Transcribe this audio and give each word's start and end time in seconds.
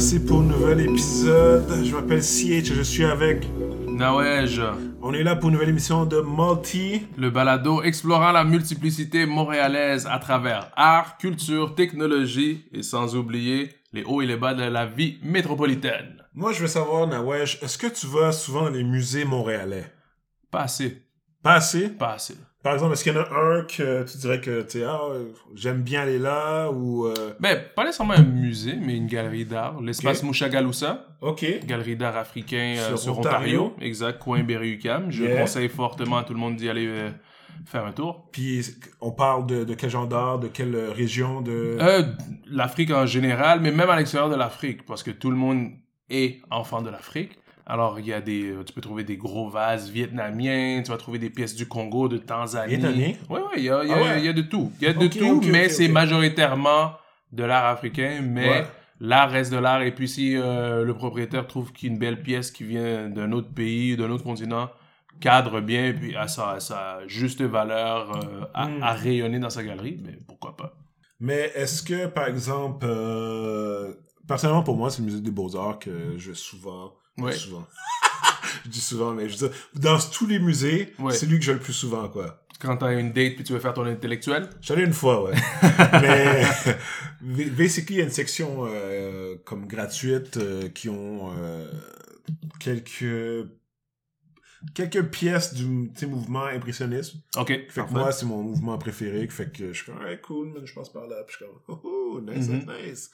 voici 0.00 0.18
pour 0.18 0.40
un 0.40 0.44
nouvel 0.44 0.80
épisode. 0.80 1.84
Je 1.84 1.94
m'appelle 1.94 2.22
CH 2.22 2.70
et 2.70 2.74
je 2.74 2.80
suis 2.80 3.04
avec. 3.04 3.46
Nawej, 3.86 4.58
On 5.02 5.12
est 5.12 5.22
là 5.22 5.36
pour 5.36 5.50
une 5.50 5.56
nouvelle 5.56 5.68
émission 5.68 6.06
de 6.06 6.22
Multi. 6.26 7.02
le 7.18 7.28
balado 7.28 7.82
explorant 7.82 8.32
la 8.32 8.42
multiplicité 8.44 9.26
montréalaise 9.26 10.06
à 10.10 10.18
travers 10.18 10.70
art, 10.74 11.18
culture, 11.18 11.74
technologie 11.74 12.64
et 12.72 12.82
sans 12.82 13.14
oublier 13.14 13.74
les 13.92 14.02
hauts 14.04 14.22
et 14.22 14.26
les 14.26 14.38
bas 14.38 14.54
de 14.54 14.62
la 14.62 14.86
vie 14.86 15.18
métropolitaine. 15.22 16.22
Moi, 16.32 16.54
je 16.54 16.62
veux 16.62 16.66
savoir, 16.66 17.06
Nawesh, 17.06 17.62
est-ce 17.62 17.76
que 17.76 17.88
tu 17.88 18.06
vas 18.06 18.32
souvent 18.32 18.62
dans 18.62 18.70
les 18.70 18.84
musées 18.84 19.26
montréalais? 19.26 19.92
Pas 20.50 20.62
assez, 20.62 21.02
Pas 21.42 21.54
assez? 21.56 21.90
pas 21.90 22.14
assez. 22.14 22.36
Par 22.62 22.74
exemple, 22.74 22.92
est-ce 22.92 23.04
qu'il 23.04 23.14
y 23.14 23.16
en 23.16 23.20
a 23.22 23.28
un 23.32 23.62
que 23.64 24.02
tu 24.10 24.18
dirais 24.18 24.40
que 24.40 24.60
tu 24.62 24.82
ah, 24.84 25.00
j'aime 25.54 25.80
bien 25.82 26.02
aller 26.02 26.18
là 26.18 26.68
ou. 26.70 27.06
euh, 27.06 27.32
Ben, 27.40 27.58
pas 27.74 27.84
nécessairement 27.84 28.12
un 28.14 28.22
musée, 28.22 28.76
mais 28.78 28.96
une 28.96 29.06
galerie 29.06 29.46
d'art. 29.46 29.80
L'espace 29.80 30.18
Ok. 30.18 30.24
Mouchagaloussa, 30.24 31.06
Ok. 31.22 31.44
galerie 31.66 31.96
d'art 31.96 32.16
africain 32.18 32.74
euh, 32.78 32.96
Sur 32.96 33.18
Ontario. 33.18 33.62
Ontario. 33.66 33.74
Exact, 33.80 34.18
coin 34.18 34.42
Berry-UQAM. 34.42 35.10
Je 35.10 35.24
Yeah. 35.24 35.40
conseille 35.40 35.68
fortement 35.70 36.18
à 36.18 36.24
tout 36.24 36.34
le 36.34 36.38
monde 36.38 36.56
d'y 36.56 36.68
aller 36.68 36.86
euh, 36.86 37.08
faire 37.64 37.86
un 37.86 37.92
tour. 37.92 38.28
Puis 38.30 38.66
on 39.00 39.10
parle 39.12 39.46
de, 39.46 39.64
de 39.64 39.72
quel 39.74 39.88
genre 39.88 40.06
d'art, 40.06 40.38
de 40.38 40.48
quelle 40.48 40.76
région 40.94 41.40
de. 41.40 41.78
Euh, 41.80 42.02
L'Afrique 42.46 42.90
en 42.90 43.06
général, 43.06 43.60
mais 43.60 43.70
même 43.72 43.88
à 43.88 43.96
l'extérieur 43.96 44.28
de 44.28 44.36
l'Afrique, 44.36 44.84
parce 44.84 45.02
que 45.02 45.10
tout 45.10 45.30
le 45.30 45.36
monde 45.36 45.70
est 46.10 46.42
enfant 46.50 46.82
de 46.82 46.90
l'Afrique. 46.90 47.38
Alors, 47.72 48.00
il 48.00 48.06
y 48.06 48.12
a 48.12 48.20
des, 48.20 48.50
euh, 48.50 48.64
tu 48.64 48.72
peux 48.72 48.80
trouver 48.80 49.04
des 49.04 49.16
gros 49.16 49.48
vases 49.48 49.90
vietnamiens, 49.90 50.82
tu 50.84 50.90
vas 50.90 50.96
trouver 50.96 51.20
des 51.20 51.30
pièces 51.30 51.54
du 51.54 51.68
Congo, 51.68 52.08
de 52.08 52.16
Tanzanie. 52.18 52.70
Vietnamien? 52.76 53.12
Oui, 53.28 53.40
oui, 53.40 53.52
il 53.58 53.62
y 53.64 53.70
a, 53.70 53.84
y 53.84 53.92
a- 53.92 53.96
Ah 53.96 54.02
ouais? 54.02 54.22
y 54.22 54.28
a 54.28 54.32
de 54.32 54.42
tout. 54.42 54.72
Il 54.80 54.84
y 54.84 54.88
a 54.88 54.92
de 54.92 55.06
tout, 55.06 55.40
mais 55.52 55.68
c'est 55.68 55.86
majoritairement 55.88 56.92
de 57.32 57.44
l'art 57.44 57.66
africain, 57.66 58.22
mais 58.22 58.48
Ouais. 58.48 58.66
l'art 58.98 59.30
reste 59.30 59.52
de 59.52 59.58
l'art. 59.58 59.82
Et 59.82 59.94
puis, 59.94 60.08
si 60.08 60.36
euh, 60.36 60.84
le 60.84 60.94
propriétaire 60.94 61.46
trouve 61.46 61.72
qu'une 61.72 61.96
belle 61.96 62.20
pièce 62.22 62.50
qui 62.50 62.64
vient 62.64 63.08
d'un 63.08 63.30
autre 63.30 63.52
pays, 63.54 63.96
d'un 63.96 64.10
autre 64.10 64.24
continent, 64.24 64.68
cadre 65.20 65.60
bien, 65.60 65.84
et 65.86 65.92
puis 65.94 66.16
à 66.16 66.26
sa, 66.26 66.50
à 66.52 66.60
sa 66.60 67.06
juste 67.06 67.40
valeur, 67.42 68.16
euh, 68.16 68.46
à, 68.52 68.66
Hmm. 68.66 68.82
à 68.82 68.92
rayonner 68.94 69.38
dans 69.38 69.50
sa 69.50 69.62
galerie, 69.62 70.00
mais 70.04 70.18
pourquoi 70.26 70.56
pas. 70.56 70.72
Mais 71.20 71.52
est-ce 71.54 71.84
que, 71.84 72.06
par 72.06 72.26
exemple, 72.26 72.84
euh, 72.88 73.92
personnellement 74.26 74.62
pour 74.64 74.76
moi, 74.76 74.90
c'est 74.90 75.02
le 75.02 75.06
musée 75.06 75.20
des 75.20 75.30
Beaux-Arts 75.30 75.78
que 75.78 76.14
je 76.16 76.30
vais 76.30 76.36
souvent. 76.36 76.94
Ouais. 77.22 77.32
Souvent. 77.32 77.66
je 78.64 78.70
dis 78.70 78.80
souvent, 78.80 79.12
mais 79.12 79.28
je 79.28 79.36
dire, 79.36 79.50
dans 79.74 79.98
tous 79.98 80.26
les 80.26 80.38
musées, 80.38 80.92
Ouais. 80.98 81.12
c'est 81.14 81.26
lui 81.26 81.38
que 81.38 81.44
je 81.44 81.50
vais 81.52 81.58
le 81.58 81.62
plus 81.62 81.72
souvent, 81.72 82.08
quoi. 82.08 82.44
Quand 82.60 82.76
t'as 82.76 82.92
une 82.92 83.12
date 83.12 83.36
puis 83.36 83.44
tu 83.44 83.54
veux 83.54 83.58
faire 83.58 83.72
ton 83.72 83.86
intellectuel, 83.86 84.50
J'allais 84.60 84.84
une 84.84 84.92
fois, 84.92 85.24
ouais. 85.24 85.32
mais, 86.02 86.42
basically, 87.50 87.94
il 87.94 87.98
y 87.98 88.02
a 88.02 88.04
une 88.04 88.10
section 88.10 88.66
euh, 88.68 89.36
comme 89.46 89.66
gratuite 89.66 90.36
euh, 90.36 90.68
qui 90.68 90.90
ont 90.90 91.32
euh, 91.38 91.70
quelques 92.58 93.48
quelques 94.74 95.04
pièces 95.10 95.54
du 95.54 95.64
mouvement 96.06 96.44
impressionniste. 96.44 97.14
ok. 97.36 97.48
Fait 97.70 97.82
que 97.86 97.92
moi, 97.92 98.12
c'est 98.12 98.26
mon 98.26 98.42
mouvement 98.42 98.76
préféré. 98.76 99.26
Fait 99.28 99.50
que 99.50 99.72
je 99.72 99.82
suis 99.82 99.86
comme, 99.90 100.02
ouais, 100.04 100.20
cool, 100.20 100.48
man, 100.52 100.66
je 100.66 100.74
passe 100.74 100.90
par 100.90 101.06
là. 101.06 101.16
Puis 101.26 101.36
je 101.38 101.44
suis 101.44 101.54
comme, 101.66 101.80
oh, 102.16 102.20
nice, 102.20 102.48
Mhm. 102.48 102.66
nice. 102.86 103.10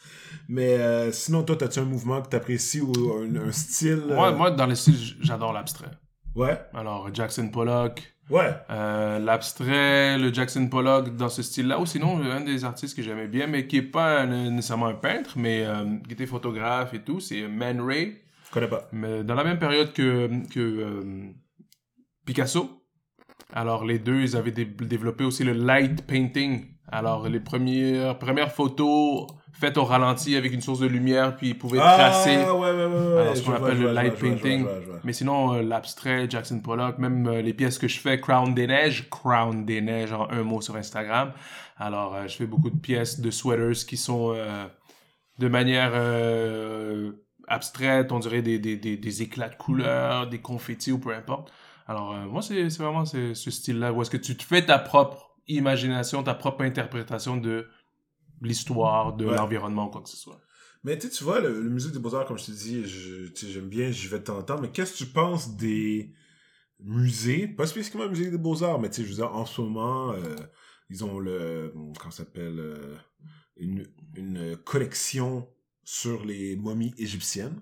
Mais 0.48 0.78
euh, 0.78 1.12
sinon, 1.12 1.42
toi, 1.42 1.56
t'as-tu 1.56 1.78
un 1.78 1.84
mouvement 1.84 2.20
que 2.22 2.28
t'apprécies 2.28 2.80
ou 2.80 2.92
un, 3.20 3.34
un 3.48 3.52
style 3.52 4.02
euh, 4.10 4.14
Moi, 4.14 4.32
moi, 4.32 4.50
dans 4.50 4.66
le 4.66 4.74
style, 4.74 4.96
j'adore 5.20 5.52
l'abstrait. 5.52 5.90
Ouais, 6.34 6.58
Alors, 6.74 7.08
Jackson 7.14 7.48
Pollock, 7.48 8.02
ouais. 8.30 8.54
euh, 8.70 9.18
l'abstrait, 9.18 10.18
le 10.18 10.32
Jackson 10.32 10.68
Pollock 10.68 11.16
dans 11.16 11.30
ce 11.30 11.42
style-là. 11.42 11.80
Ou 11.80 11.86
sinon, 11.86 12.20
un 12.22 12.42
des 12.42 12.64
artistes 12.64 12.94
que 12.94 13.02
j'aimais 13.02 13.26
bien, 13.28 13.46
mais 13.46 13.66
qui 13.66 13.78
est 13.78 13.82
pas 13.82 14.20
un- 14.20 14.50
nécessairement 14.50 14.86
un 14.88 14.94
peintre, 14.94 15.38
mais 15.38 15.64
euh, 15.64 15.84
qui 16.06 16.12
était 16.12 16.26
photographe 16.26 16.92
et 16.92 17.00
tout, 17.02 17.20
c'est 17.20 17.48
Man 17.48 17.80
Ray. 17.80 18.18
Je 18.46 18.50
connais 18.52 18.68
pas. 18.68 18.86
Mais 18.92 19.24
dans 19.24 19.34
la 19.34 19.44
même 19.44 19.58
période 19.58 19.92
que, 19.94 20.28
que 20.52 20.60
euh, 20.60 21.30
Picasso. 22.24 22.82
Alors, 23.52 23.84
les 23.84 23.98
deux, 23.98 24.20
ils 24.20 24.36
avaient 24.36 24.50
dé- 24.52 24.64
développé 24.64 25.24
aussi 25.24 25.44
le 25.44 25.52
light 25.52 26.02
painting. 26.06 26.66
Alors, 26.88 27.28
les 27.28 27.40
premières, 27.40 28.18
premières 28.18 28.52
photos 28.52 29.26
faites 29.52 29.76
au 29.78 29.84
ralenti 29.84 30.36
avec 30.36 30.52
une 30.52 30.60
source 30.60 30.80
de 30.80 30.86
lumière, 30.86 31.34
puis 31.36 31.48
ils 31.48 31.58
pouvaient 31.58 31.78
tracer. 31.78 32.36
Ah, 32.46 32.54
ouais, 32.54 32.70
ouais, 32.70 32.86
ouais, 32.86 32.86
ouais. 32.86 33.20
Alors, 33.22 33.36
ce 33.36 33.42
qu'on 33.42 33.54
appelle 33.54 33.80
le 33.80 33.92
light 33.92 34.14
vois, 34.14 34.30
painting. 34.30 34.62
vois. 34.64 35.00
Mais 35.02 35.12
sinon, 35.12 35.54
euh, 35.54 35.62
l'abstrait, 35.62 36.26
Jackson 36.28 36.60
Pollock, 36.60 36.98
même 36.98 37.26
euh, 37.26 37.42
les 37.42 37.54
pièces 37.54 37.78
que 37.78 37.88
je 37.88 37.98
fais, 37.98 38.20
Crown 38.20 38.54
des 38.54 38.66
Neiges, 38.66 39.08
Crown 39.10 39.64
des 39.64 39.80
Neiges 39.80 40.12
en 40.12 40.28
un 40.30 40.42
mot 40.42 40.60
sur 40.60 40.76
Instagram. 40.76 41.32
Alors, 41.78 42.14
euh, 42.14 42.26
je 42.28 42.36
fais 42.36 42.46
beaucoup 42.46 42.70
de 42.70 42.78
pièces 42.78 43.20
de 43.20 43.30
sweaters 43.30 43.86
qui 43.86 43.96
sont 43.96 44.36
de 45.38 45.48
manière 45.48 45.92
abstraite, 47.48 48.12
on 48.12 48.18
dirait 48.18 48.42
des, 48.42 48.58
des, 48.58 48.76
des, 48.76 48.96
des 48.96 49.22
éclats 49.22 49.48
de 49.48 49.56
couleurs, 49.56 50.28
des 50.28 50.38
confettis 50.38 50.92
ou 50.92 50.98
peu 50.98 51.14
importe. 51.14 51.50
Alors, 51.88 52.14
moi, 52.30 52.42
c'est 52.42 52.68
vraiment 52.78 53.04
ce, 53.04 53.34
ce 53.34 53.50
style-là 53.50 53.92
où 53.92 54.02
est-ce 54.02 54.10
que 54.10 54.16
tu 54.16 54.36
te 54.36 54.42
fais 54.42 54.64
ta 54.64 54.78
propre 54.78 55.25
imagination, 55.48 56.22
ta 56.22 56.34
propre 56.34 56.62
interprétation 56.64 57.36
de 57.36 57.66
l'histoire, 58.42 59.14
de 59.14 59.26
Ouais. 59.26 59.36
l'environnement 59.36 59.88
quoi 59.88 60.02
que 60.02 60.08
ce 60.08 60.16
soit. 60.16 60.40
Mais 60.84 60.98
tu 60.98 61.06
sais, 61.08 61.12
tu 61.12 61.24
vois, 61.24 61.40
le, 61.40 61.60
le 61.62 61.70
musée 61.70 61.90
des 61.90 61.98
Beaux-Arts, 61.98 62.26
comme 62.26 62.38
je 62.38 62.44
te 62.46 62.50
dis, 62.52 62.84
j'aime 62.86 63.68
bien, 63.68 63.90
j'y 63.90 64.06
vais 64.08 64.18
de 64.18 64.24
temps 64.24 64.38
en 64.38 64.42
temps, 64.42 64.60
mais 64.60 64.70
qu'est-ce 64.70 64.92
que 64.92 64.98
tu 64.98 65.06
penses 65.06 65.56
des 65.56 66.12
musées, 66.80 67.48
pas 67.48 67.66
spécifiquement 67.66 68.04
le 68.04 68.10
musée 68.10 68.30
des 68.30 68.38
Beaux-Arts, 68.38 68.78
mais 68.80 68.90
tu 68.90 68.96
sais, 68.96 69.02
je 69.04 69.08
veux 69.08 69.14
dire, 69.16 69.34
en 69.34 69.46
ce 69.46 69.60
moment, 69.62 70.12
euh, 70.12 70.36
ils 70.90 71.04
ont 71.04 71.18
le, 71.18 71.72
comment 71.98 72.10
ça 72.10 72.18
s'appelle, 72.18 72.58
euh, 72.60 72.94
une, 73.56 73.86
une 74.14 74.56
collection 74.58 75.48
sur 75.82 76.24
les 76.24 76.56
momies 76.56 76.94
égyptiennes. 76.98 77.60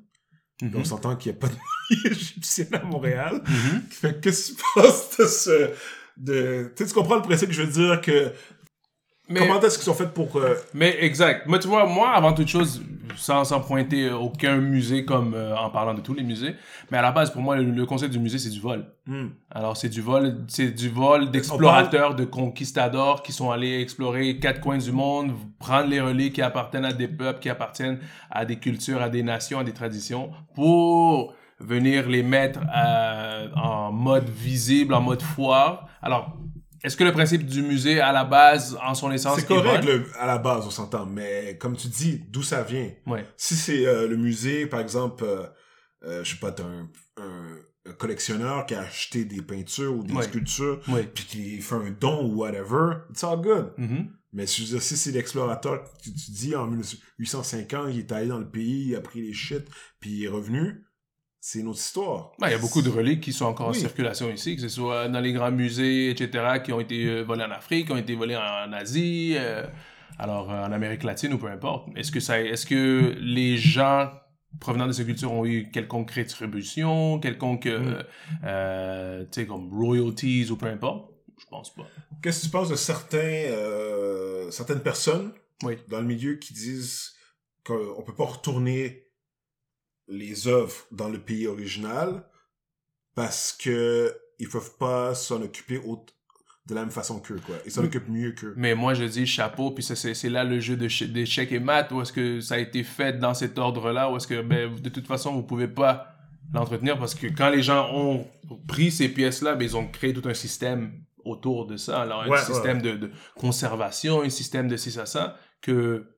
Puis 0.59 0.69
Mhm. 0.69 0.77
On 0.77 0.85
s'entend 0.85 1.17
qu'il 1.17 1.33
n'y 1.33 1.39
a 1.39 1.41
pas 1.41 1.49
de 1.49 1.55
momies 1.91 2.07
égyptiennes 2.17 2.75
à 2.75 2.85
Montréal. 2.85 3.43
Mhm. 3.47 3.83
Fait 3.91 4.21
qu'est-ce 4.21 4.53
que 4.53 4.57
tu 4.59 4.63
penses 4.75 5.17
de 5.19 5.25
ce... 5.27 5.71
De... 6.17 6.73
Tu 6.77 6.85
comprends 6.87 7.17
le 7.17 7.23
principe 7.23 7.49
que 7.49 7.55
je 7.55 7.63
veux 7.63 7.73
dire 7.73 8.01
que... 8.01 8.33
Mais- 9.31 9.41
Comment 9.41 9.59
est-ce 9.61 9.77
qu'ils 9.79 9.85
sont 9.87 9.95
faits 9.95 10.13
pour... 10.13 10.37
euh, 10.37 10.55
Mais 10.75 10.97
exact. 11.03 11.47
Moi, 11.47 11.59
tu 11.59 11.67
vois, 11.67 11.87
moi, 11.87 12.11
avant 12.11 12.35
toute 12.35 12.49
chose, 12.49 12.83
sans, 13.17 13.43
sans 13.45 13.61
pointer 13.63 14.11
aucun 14.11 14.59
musée 14.59 15.07
comme 15.07 15.33
euh, 15.33 15.57
en 15.57 15.71
parlant 15.71 15.95
de 15.95 16.03
tous 16.03 16.13
les 16.13 16.23
musées, 16.23 16.55
mais 16.91 16.99
à 16.99 17.03
la 17.03 17.11
base, 17.11 17.31
pour 17.31 17.41
moi, 17.41 17.57
le, 17.57 17.63
le 17.65 17.87
concept 17.87 18.13
du 18.13 18.19
musée, 18.19 18.39
c'est 18.39 18.51
du 18.51 18.61
vol. 18.61 18.85
hmm, 19.07 19.29
Alors, 19.51 19.79
c'est 19.79 19.89
du 19.89 20.03
vol, 20.03 20.45
c'est 20.49 20.73
du 20.73 20.91
vol 20.91 21.31
d'explorateurs, 21.31 22.15
de 22.15 22.27
conquistadors 22.27 23.23
qui 23.23 23.33
sont 23.33 23.51
allés 23.51 23.81
explorer 23.81 24.39
quatre 24.39 24.61
coins 24.61 24.77
du 24.77 24.93
monde, 24.93 25.33
prendre 25.59 25.89
les 25.89 26.03
reliques 26.03 26.35
qui 26.35 26.43
appartiennent 26.43 26.85
à 26.85 26.93
des 26.93 27.09
peuples, 27.09 27.41
qui 27.41 27.49
appartiennent 27.49 28.01
à 28.31 28.45
des 28.45 28.57
cultures, 28.57 29.01
à 29.01 29.09
des 29.09 29.23
nations, 29.23 29.59
à 29.59 29.65
des 29.65 29.73
traditions, 29.73 30.33
pour 30.55 31.35
venir 31.61 32.09
les 32.09 32.23
mettre 32.23 32.61
euh, 32.77 33.49
en 33.55 33.93
mode 33.93 34.29
visible, 34.29 34.95
en 34.95 35.01
mode 35.01 35.23
foire. 35.23 35.89
Alors, 36.03 36.37
est-ce 36.83 36.97
que 36.97 37.05
le 37.05 37.13
principe 37.13 37.47
du 37.47 37.63
musée, 37.63 38.01
à 38.01 38.13
la 38.13 38.25
base, 38.25 38.79
en 38.85 38.95
son 38.95 39.11
essence, 39.11 39.37
C'est 39.37 39.45
est 39.45 39.47
correct 39.49 39.85
le- 39.85 40.05
à 40.19 40.27
la 40.27 40.39
base, 40.39 40.67
on 40.67 40.71
s'entend, 40.71 41.07
mais 41.07 41.57
comme 41.59 41.77
tu 41.77 41.89
dis, 41.89 42.23
d'où 42.29 42.43
ça 42.43 42.63
vient? 42.63 42.91
Ouais. 43.07 43.25
Si 43.37 43.55
c'est 43.57 43.87
euh, 43.87 44.07
le 44.07 44.17
musée, 44.17 44.67
par 44.67 44.81
exemple, 44.81 45.25
euh, 45.25 45.47
euh, 46.05 46.23
je 46.25 46.33
sais 46.35 46.39
pas, 46.41 46.53
t'as 46.53 46.65
un, 46.65 46.89
un, 47.19 47.57
un 47.87 47.93
collectionneur 47.95 48.67
qui 48.67 48.75
a 48.75 48.81
acheté 48.81 49.25
des 49.25 49.41
peintures 49.41 49.95
ou 49.97 50.03
des 50.05 50.13
Ouais. 50.13 50.25
sculptures, 50.25 50.81
Ouais. 50.89 51.05
puis 51.05 51.25
qui 51.25 51.61
fait 51.63 51.75
un 51.77 51.91
don 51.99 52.27
ou 52.27 52.37
whatever, 52.41 52.97
it's 53.11 53.25
all 53.25 53.41
good. 53.41 53.73
Mhm. 53.79 54.11
Mais 54.35 54.45
dire, 54.47 54.83
si 54.83 54.97
c'est 54.97 55.13
l'explorateur 55.13 55.85
tu 56.03 56.11
dis 56.11 56.55
en 56.57 56.67
1850, 56.67 57.87
il 57.93 58.01
est 58.01 58.13
allé 58.13 58.27
dans 58.27 58.39
le 58.39 58.49
pays, 58.51 58.89
il 58.89 58.97
a 58.97 59.01
pris 59.01 59.23
les 59.23 59.33
shit, 59.33 59.65
puis 60.01 60.11
il 60.11 60.25
est 60.25 60.29
revenu, 60.29 60.85
c'est 61.47 61.59
une 61.59 61.69
autre 61.69 61.79
histoire. 61.79 62.33
Ben, 62.39 62.49
il 62.49 62.53
y 62.53 62.55
a 62.55 62.59
beaucoup 62.59 62.81
de 62.81 62.89
reliques 62.89 63.21
qui 63.21 63.35
sont 63.35 63.45
encore 63.45 63.69
Oui. 63.69 63.77
en 63.77 63.81
circulation 63.81 64.31
ici, 64.33 64.57
que 64.57 64.63
ce 64.63 64.69
soit 64.71 65.09
dans 65.09 65.21
les 65.21 65.35
grands 65.35 65.51
musées, 65.51 66.09
etc., 66.09 66.61
qui 66.65 66.73
ont 66.73 66.81
été 66.81 67.05
euh, 67.05 67.23
volés 67.23 67.45
en 67.45 67.51
Afrique, 67.51 67.89
qui 67.89 67.93
ont 67.93 67.99
été 67.99 68.15
volés 68.15 68.35
en 68.37 68.73
Asie, 68.73 69.35
euh, 69.37 69.67
alors 70.19 70.51
euh, 70.51 70.65
en 70.65 70.73
Amérique 70.73 71.03
latine 71.03 71.35
ou 71.35 71.39
peu 71.39 71.49
importe. 71.49 71.89
Est-ce 71.97 72.11
que, 72.11 72.19
ça, 72.19 72.41
est-ce 72.41 72.65
que 72.65 73.15
les 73.21 73.59
gens 73.59 74.11
provenant 74.59 74.87
de 74.87 74.93
ces 74.93 75.05
cultures 75.05 75.33
ont 75.33 75.45
eu 75.45 75.71
quelconque 75.71 76.13
rétribution, 76.13 77.19
quelconque, 77.19 77.67
euh, 77.67 78.03
euh, 78.45 79.25
tu 79.31 79.43
sais, 79.43 79.47
comme 79.47 79.69
royalties 79.71 80.49
ou 80.51 80.57
peu 80.57 80.67
importe? 80.67 81.11
Je 81.39 81.45
pense 81.51 81.75
pas. 81.75 81.83
Qu'est-ce 82.23 82.41
que 82.41 82.45
tu 82.47 82.51
penses 82.53 82.71
de 82.71 82.77
certains, 82.77 83.51
certaines 84.51 84.81
personnes 84.81 85.33
Oui. 85.63 85.75
dans 85.89 86.01
le 86.01 86.07
milieu 86.07 86.37
qui 86.37 86.55
disent 86.55 87.13
qu'on 87.67 88.03
peut 88.03 88.15
pas 88.15 88.25
retourner 88.25 89.09
les 90.09 90.47
œuvres 90.49 90.75
dans 90.91 91.09
le 91.09 91.19
pays 91.19 91.47
original 91.47 92.25
parce 93.15 93.53
que 93.53 94.15
ils 94.39 94.49
peuvent 94.49 94.77
pas 94.79 95.15
s'en 95.15 95.41
occuper 95.43 95.79
au- 95.79 96.05
de 96.67 96.75
la 96.75 96.81
même 96.81 96.91
façon 96.91 97.21
qu'eux, 97.21 97.39
quoi. 97.45 97.57
Ils 97.67 97.71
s'en 97.71 97.83
Mm. 97.83 97.87
occupent 97.87 98.09
mieux 98.09 98.33
qu'eux. 98.33 98.55
Mais 98.57 98.75
moi, 98.75 98.95
je 98.95 99.05
dis 99.05 99.27
chapeau, 99.27 99.71
puis 99.71 99.85
c'est 99.85 100.29
là 100.31 100.45
le 100.45 100.61
jeu 100.61 100.77
d'échecs 100.77 101.53
et 101.53 101.61
maths, 101.61 101.93
où 101.93 102.01
est-ce 102.01 102.13
que 102.13 102.41
ça 102.41 102.55
a 102.55 102.59
été 102.59 102.83
fait 102.83 103.19
dans 103.19 103.35
cet 103.35 103.59
ordre-là, 103.59 104.11
où 104.11 104.17
est-ce 104.17 104.27
que, 104.27 104.41
ben, 104.41 104.75
de 104.75 104.89
toute 104.89 105.07
façon, 105.07 105.33
vous 105.35 105.43
pouvez 105.43 105.69
pas 105.69 106.09
l'entretenir, 106.53 106.99
parce 106.99 107.15
que 107.15 107.27
quand 107.27 107.51
les 107.51 107.63
gens 107.63 107.91
ont 107.95 108.27
pris 108.67 108.91
ces 108.91 109.09
pièces-là, 109.09 109.55
ben, 109.57 109.65
ils 109.65 109.77
ont 109.77 109.87
créé 109.87 110.13
tout 110.15 110.27
un 110.29 110.35
système 110.35 110.93
autour 111.25 111.67
de 111.67 111.77
ça. 111.77 112.01
Alors, 112.03 112.23
un 112.23 112.29
Ouais, 112.29 112.39
système 112.39 112.81
De, 112.83 112.97
de 112.97 113.11
conservation, 113.37 114.23
un 114.23 114.31
système 114.31 114.67
de 114.69 114.77
ci, 114.77 114.91
ça, 114.91 115.07
ça, 115.07 115.37
que 115.61 116.14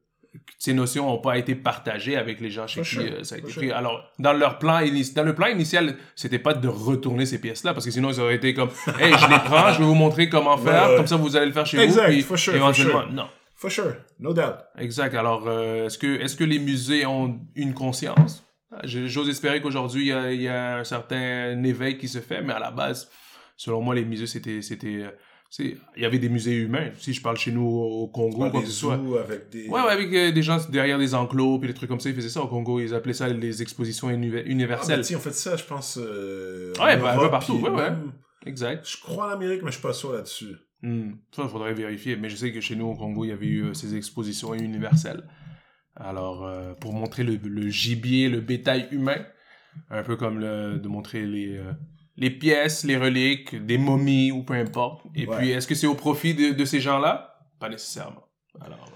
ces 0.59 0.73
notions 0.75 1.07
n'ont 1.07 1.19
pas 1.19 1.39
été 1.39 1.55
partagées 1.55 2.17
avec 2.17 2.41
les 2.41 2.51
gens 2.51 2.67
chez 2.67 2.83
qui 2.83 2.99
euh, 2.99 3.23
ça 3.25 3.35
a 3.37 3.39
été 3.39 3.53
pris. 3.53 3.71
Alors, 3.71 4.11
dans 4.19 4.33
leur 4.33 4.59
plan 4.59 4.81
dans 5.15 5.23
le 5.23 5.35
plan 5.35 5.47
initial, 5.49 5.97
c'était 6.15 6.39
pas 6.39 6.55
de 6.55 6.69
retourner 6.69 7.27
ces 7.27 7.41
pièces-là, 7.41 7.73
parce 7.75 7.85
que 7.85 7.91
sinon 7.91 8.11
ils 8.11 8.21
auraient 8.21 8.37
été 8.37 8.55
comme, 8.55 8.69
hey, 9.01 9.13
je 9.19 9.29
les 9.29 9.39
prends, 9.45 9.73
je 9.73 9.79
vais 9.79 9.85
vous 9.85 9.95
montrer 9.95 10.29
comment 10.29 10.57
faire, 10.59 10.91
Ouais, 10.91 10.97
comme 10.97 11.07
ça 11.07 11.17
vous 11.17 11.37
allez 11.37 11.47
le 11.47 11.53
faire 11.53 11.67
chez 11.67 11.79
Exact, 11.81 12.07
vous, 12.07 12.13
puis 12.13 12.23
for 12.23 12.39
sure, 12.39 12.53
for 12.53 12.63
éventuellement, 12.63 13.03
sure. 13.03 13.13
non. 13.13 13.27
For 13.59 13.71
sure, 13.71 13.95
no 14.21 14.35
doubt. 14.35 14.57
Exact. 14.79 15.15
Alors, 15.15 15.45
euh, 15.47 15.87
est-ce 15.87 15.97
que, 15.97 16.21
est-ce 16.21 16.37
que 16.37 16.45
les 16.45 16.59
musées 16.59 17.07
ont 17.07 17.41
une 17.55 17.73
conscience? 17.73 18.45
Je- 18.85 19.07
J'ose 19.07 19.31
espérer 19.31 19.63
qu'aujourd'hui, 19.63 20.09
il 20.13 20.41
y 20.41 20.43
y 20.43 20.49
a 20.49 20.77
un 20.79 20.85
certain 20.85 21.63
éveil 21.65 21.97
qui 21.97 22.07
se 22.09 22.19
fait, 22.19 22.43
mais 22.43 22.53
à 22.53 22.59
la 22.59 22.71
base, 22.71 23.09
selon 23.57 23.81
moi, 23.81 23.95
les 23.95 24.05
musées, 24.05 24.27
c'était, 24.27 24.61
c'était, 24.61 25.05
euh, 25.05 25.11
il 25.59 25.79
y 25.97 26.05
avait 26.05 26.19
des 26.19 26.29
musées 26.29 26.57
humains. 26.57 26.91
Si 26.99 27.13
je 27.15 27.23
parle 27.23 27.37
chez 27.37 27.51
nous 27.53 27.67
au 27.67 28.09
Congo, 28.09 28.51
quoi 28.51 28.61
que 28.61 28.67
ce 28.67 28.73
soit. 28.73 28.95
avec 29.25 29.49
des... 29.51 29.69
Ouais, 29.69 29.81
ouais, 29.81 29.89
avec 29.91 30.13
euh, 30.13 30.33
des 30.33 30.43
gens 30.43 30.59
derrière 30.69 30.99
des 30.99 31.15
enclos, 31.15 31.59
puis 31.59 31.69
des 31.69 31.75
trucs 31.75 31.89
comme 31.89 32.01
ça, 32.01 32.09
ils 32.11 32.15
faisaient 32.15 32.29
ça 32.29 32.43
au 32.43 32.49
Congo. 32.49 32.81
Ils 32.81 32.95
appelaient 32.95 33.15
ça 33.15 33.29
les 33.29 33.63
expositions 33.63 34.11
univer- 34.11 34.41
Ah, 34.41 34.45
ben, 34.45 34.51
universelles. 34.53 35.01
tiens, 35.03 35.17
on 35.19 35.21
fait 35.21 35.33
ça, 35.35 35.57
je 35.57 35.65
pense. 35.65 35.99
Euh, 36.01 36.73
Ouais, 36.79 36.97
Europe, 36.99 37.31
partout, 37.31 37.55
ouais, 37.59 37.71
ouais. 37.71 37.93
exact. 38.45 38.87
Je 38.89 39.01
crois 39.01 39.29
en 39.29 39.31
Amérique, 39.31 39.63
mais 39.63 39.71
je 39.71 39.77
suis 39.77 39.83
pas 39.83 39.93
sûr 39.95 40.13
là-dessus. 40.13 40.55
Hmm. 40.83 41.13
Ça, 41.35 41.43
il 41.45 41.49
faudrait 41.49 41.73
vérifier. 41.75 42.17
Mais 42.17 42.29
je 42.29 42.37
sais 42.37 42.53
que 42.53 42.61
chez 42.61 42.77
nous, 42.77 42.87
au 42.87 42.95
Congo, 42.95 43.25
il 43.25 43.29
y 43.29 43.33
avait 43.33 43.47
eu 43.47 43.63
euh, 43.65 43.75
ces 43.75 43.97
expositions 43.97 44.53
universelles. 44.55 45.23
Alors, 45.95 46.45
euh, 46.45 46.75
pour 46.75 46.93
montrer 46.93 47.23
le, 47.25 47.37
le 47.43 47.69
gibier, 47.71 48.29
le 48.29 48.41
bétail 48.41 48.89
humain, 48.91 49.25
un 49.91 50.03
peu 50.03 50.17
comme 50.17 50.39
le, 50.39 50.79
de 50.79 50.89
montrer 50.89 51.25
les, 51.25 51.59
les 52.17 52.31
pièces, 52.31 52.85
les 52.85 52.97
reliques, 52.97 53.55
des 53.67 53.79
momies 53.79 54.33
ou 54.33 54.43
peu 54.43 54.55
importe. 54.55 55.03
Et 55.15 55.27
Ouais. 55.27 55.37
puis, 55.37 55.51
est-ce 55.51 55.67
que 55.67 55.75
c'est 55.75 55.87
au 55.87 55.95
profit 55.95 56.35
de, 56.35 56.53
de 56.53 56.65
ces 56.65 56.81
gens-là? 56.81 57.39
Pas 57.61 57.69
nécessairement. 57.69 58.25
Alors, 58.61 58.79
euh, 58.87 58.93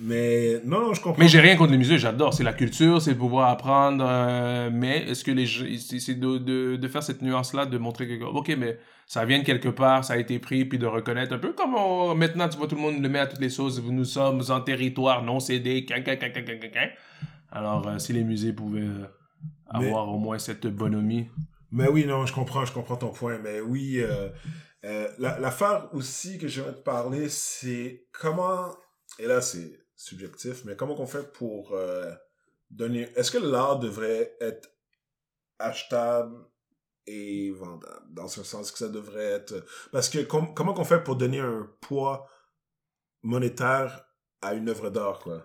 Mais 0.00 0.60
non, 0.64 0.80
non, 0.80 0.94
je 0.94 1.00
comprends. 1.00 1.20
Mais 1.22 1.28
j'ai 1.28 1.40
rien 1.40 1.56
contre 1.56 1.70
les 1.72 1.78
musées, 1.78 1.98
j'adore. 1.98 2.34
C'est 2.34 2.42
la 2.42 2.52
culture, 2.52 3.00
c'est 3.00 3.14
de 3.14 3.18
pouvoir 3.18 3.48
apprendre. 3.50 4.04
euh, 4.06 4.68
mais 4.72 5.04
est-ce 5.08 5.22
que 5.24 5.30
les 5.30 5.46
c'est 5.78 6.18
de, 6.18 6.38
de, 6.38 6.76
de 6.76 6.88
faire 6.88 7.02
cette 7.02 7.22
nuance-là, 7.22 7.64
de 7.66 7.78
montrer 7.78 8.08
que, 8.08 8.24
ok, 8.24 8.54
mais 8.58 8.78
ça 9.06 9.24
vient 9.24 9.38
de 9.38 9.44
quelque 9.44 9.68
part, 9.68 10.04
ça 10.04 10.14
a 10.14 10.16
été 10.16 10.38
pris, 10.38 10.64
puis 10.64 10.78
de 10.78 10.86
reconnaître 10.86 11.34
un 11.34 11.38
peu 11.38 11.52
comme 11.52 11.74
on- 11.74 12.14
maintenant, 12.14 12.48
tu 12.48 12.56
vois, 12.58 12.66
tout 12.66 12.74
le 12.76 12.80
monde 12.80 13.00
le 13.02 13.08
met 13.08 13.18
à 13.20 13.26
toutes 13.26 13.40
les 13.40 13.50
sauces. 13.50 13.80
Nous 13.82 14.04
sommes 14.04 14.42
en 14.48 14.60
territoire 14.62 15.22
non 15.22 15.38
cédé, 15.38 15.84
quin. 15.84 16.02
Alors, 17.52 17.86
euh, 17.86 17.98
si 17.98 18.12
les 18.12 18.24
musées 18.24 18.52
pouvaient 18.52 18.80
Mais- 18.80 19.86
avoir 19.86 20.08
au 20.12 20.18
moins 20.18 20.38
cette 20.38 20.66
bonhomie. 20.66 21.28
Mais 21.74 21.88
oui, 21.88 22.06
non, 22.06 22.24
je 22.24 22.32
comprends, 22.32 22.64
je 22.64 22.72
comprends 22.72 22.96
ton 22.96 23.10
point. 23.10 23.38
Mais 23.38 23.60
oui, 23.60 23.98
euh, 24.00 24.30
euh, 24.84 25.08
la- 25.18 25.38
l'affaire 25.40 25.88
aussi 25.92 26.38
que 26.38 26.46
j'aimerais 26.48 26.74
te 26.74 26.80
parler, 26.82 27.28
c'est 27.28 28.06
comment, 28.12 28.74
et 29.18 29.26
là 29.26 29.40
c'est 29.40 29.80
subjectif, 29.96 30.64
mais 30.64 30.76
comment 30.76 30.94
qu'on 30.94 31.06
fait 31.06 31.32
pour 31.32 31.72
euh, 31.72 32.12
donner... 32.70 33.08
Est-ce 33.16 33.30
que 33.30 33.38
l'art 33.38 33.78
devrait 33.78 34.36
être 34.40 34.68
achetable 35.58 36.36
et 37.06 37.50
vendable? 37.50 38.06
Dans 38.10 38.28
ce 38.28 38.42
sens 38.42 38.70
que 38.72 38.78
ça 38.78 38.88
devrait 38.88 39.24
être... 39.24 39.64
Parce 39.92 40.08
que 40.08 40.18
com- 40.22 40.52
comment 40.54 40.74
qu'on 40.74 40.84
fait 40.84 41.02
pour 41.02 41.16
donner 41.16 41.40
un 41.40 41.68
poids 41.80 42.28
monétaire 43.22 44.04
à 44.42 44.54
une 44.54 44.68
œuvre 44.68 44.90
d'art, 44.90 45.18
quoi? 45.20 45.44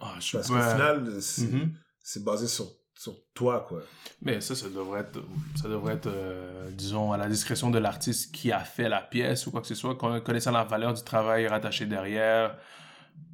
Ah, 0.00 0.16
je 0.18 0.32
Parce 0.36 0.48
qu'au 0.48 0.54
pas. 0.54 0.70
final, 0.72 1.20
c'est 1.22 1.42
Mhm. 1.42 1.74
c'est 2.02 2.24
basé 2.24 2.48
sur, 2.48 2.66
sur 3.00 3.14
toi, 3.32 3.64
quoi. 3.66 3.80
Mais 4.20 4.42
ça, 4.42 4.54
ça 4.54 4.68
devrait 4.68 5.00
être, 5.00 5.22
ça 5.56 5.70
devrait 5.70 5.94
être 5.94 6.08
euh, 6.08 6.70
disons, 6.70 7.12
à 7.12 7.16
la 7.16 7.28
discrétion 7.30 7.70
de 7.70 7.78
l'artiste 7.78 8.34
qui 8.34 8.52
a 8.52 8.60
fait 8.60 8.90
la 8.90 9.00
pièce 9.00 9.46
ou 9.46 9.50
quoi 9.50 9.62
que 9.62 9.66
ce 9.66 9.74
soit, 9.74 9.94
con- 9.94 10.20
connaissant 10.20 10.50
la 10.50 10.64
valeur 10.64 10.92
du 10.92 11.02
travail 11.02 11.46
rattaché 11.46 11.86
derrière, 11.86 12.58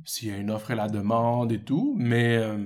s'il 0.04 0.28
y 0.28 0.30
a 0.30 0.36
une 0.36 0.52
offre 0.52 0.70
et 0.70 0.76
la 0.76 0.88
demande 0.88 1.50
et 1.50 1.58
tout. 1.58 1.96
Mais 1.98 2.36
euh, 2.36 2.56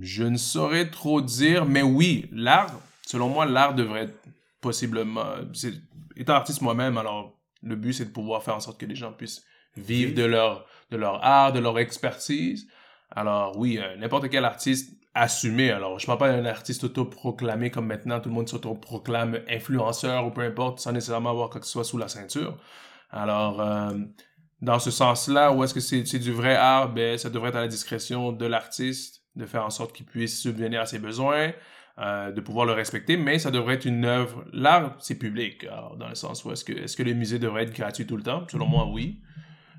je 0.00 0.24
ne 0.24 0.36
saurais 0.36 0.90
trop 0.90 1.20
dire. 1.20 1.64
Mais 1.64 1.82
oui, 1.82 2.28
l'art, 2.32 2.74
selon 3.06 3.28
moi, 3.28 3.46
l'art 3.46 3.76
devrait 3.76 4.02
être 4.06 4.18
possiblement... 4.60 5.26
Étant 6.16 6.32
artiste 6.32 6.60
moi-même, 6.60 6.98
alors 6.98 7.38
le 7.62 7.76
but, 7.76 7.92
c'est 7.92 8.06
de 8.06 8.10
pouvoir 8.10 8.42
faire 8.42 8.56
en 8.56 8.60
sorte 8.60 8.80
que 8.80 8.86
les 8.86 8.96
gens 8.96 9.12
puissent 9.12 9.44
vivre 9.76 10.12
de 10.12 10.24
leur, 10.24 10.66
de 10.90 10.96
leur 10.96 11.24
art, 11.24 11.52
de 11.52 11.60
leur 11.60 11.78
expertise. 11.78 12.66
Alors 13.12 13.56
oui, 13.56 13.78
euh, 13.78 13.96
n'importe 13.96 14.28
quel 14.28 14.44
artiste 14.44 14.97
assumé. 15.18 15.70
Alors, 15.70 15.98
je 15.98 16.06
parle 16.06 16.18
pas 16.18 16.30
d'un 16.30 16.44
artiste 16.44 16.84
autoproclamé 16.84 17.70
comme 17.70 17.86
maintenant, 17.86 18.20
tout 18.20 18.28
le 18.28 18.34
monde 18.34 18.48
s'autoproclame 18.48 19.40
influenceur 19.48 20.26
ou 20.26 20.30
peu 20.30 20.42
importe, 20.42 20.80
sans 20.80 20.92
nécessairement 20.92 21.30
avoir 21.30 21.50
quoi 21.50 21.60
que 21.60 21.66
ce 21.66 21.72
soit 21.72 21.84
sous 21.84 21.98
la 21.98 22.08
ceinture. 22.08 22.56
Alors, 23.10 23.60
euh, 23.60 23.94
dans 24.60 24.78
ce 24.78 24.90
sens-là, 24.90 25.52
où 25.52 25.64
est-ce 25.64 25.74
que 25.74 25.80
c'est 25.80 26.18
du 26.18 26.32
vrai 26.32 26.54
art, 26.54 26.92
ben, 26.92 27.18
ça 27.18 27.30
devrait 27.30 27.50
être 27.50 27.56
à 27.56 27.62
la 27.62 27.68
discrétion 27.68 28.32
de 28.32 28.46
l'artiste 28.46 29.22
de 29.36 29.46
faire 29.46 29.64
en 29.64 29.70
sorte 29.70 29.92
qu'il 29.92 30.06
puisse 30.06 30.40
subvenir 30.40 30.80
à 30.80 30.86
ses 30.86 30.98
besoins, 30.98 31.52
euh, 31.98 32.32
de 32.32 32.40
pouvoir 32.40 32.66
le 32.66 32.72
respecter, 32.72 33.16
mais 33.16 33.38
ça 33.38 33.50
devrait 33.50 33.74
être 33.74 33.84
une 33.84 34.04
œuvre. 34.04 34.44
L'art, 34.52 34.96
c'est 35.00 35.16
public. 35.16 35.64
Alors, 35.64 35.96
dans 35.96 36.08
le 36.08 36.14
sens 36.14 36.44
où 36.44 36.52
est-ce 36.52 36.64
que, 36.64 36.72
est-ce 36.72 36.96
que 36.96 37.02
les 37.02 37.14
musées 37.14 37.38
devraient 37.38 37.62
être 37.62 37.74
gratuits 37.74 38.06
tout 38.06 38.16
le 38.16 38.22
temps? 38.22 38.44
Selon 38.50 38.66
moi, 38.66 38.88
oui. 38.88 39.20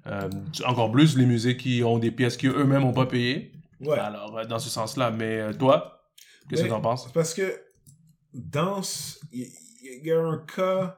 Euh, 0.08 0.30
encore 0.66 0.92
plus 0.92 1.18
les 1.18 1.26
musées 1.26 1.58
qui 1.58 1.84
ont 1.84 2.00
des 2.00 2.12
pièces 2.12 2.38
qu'eux-mêmes 2.38 2.82
n'ont 2.82 2.94
pas 2.94 3.06
payées. 3.06 3.52
Ouais. 3.82 3.98
Alors, 3.98 4.38
euh, 4.38 4.46
dans 4.46 4.60
ce 4.60 4.70
sens-là. 4.70 5.12
Mais 5.12 5.40
euh, 5.40 5.54
toi, 5.54 6.10
qu'est-ce 6.50 6.62
que 6.62 6.68
Mais- 6.68 6.74
t'en 6.74 6.82
penses? 6.82 7.12
Parce 7.14 7.34
que 7.34 7.62
dans 8.34 8.84
ce- 8.84 9.20
il 9.32 9.52
y, 10.04 10.12
a 10.12 10.20
un 10.20 10.38
cas 10.46 10.98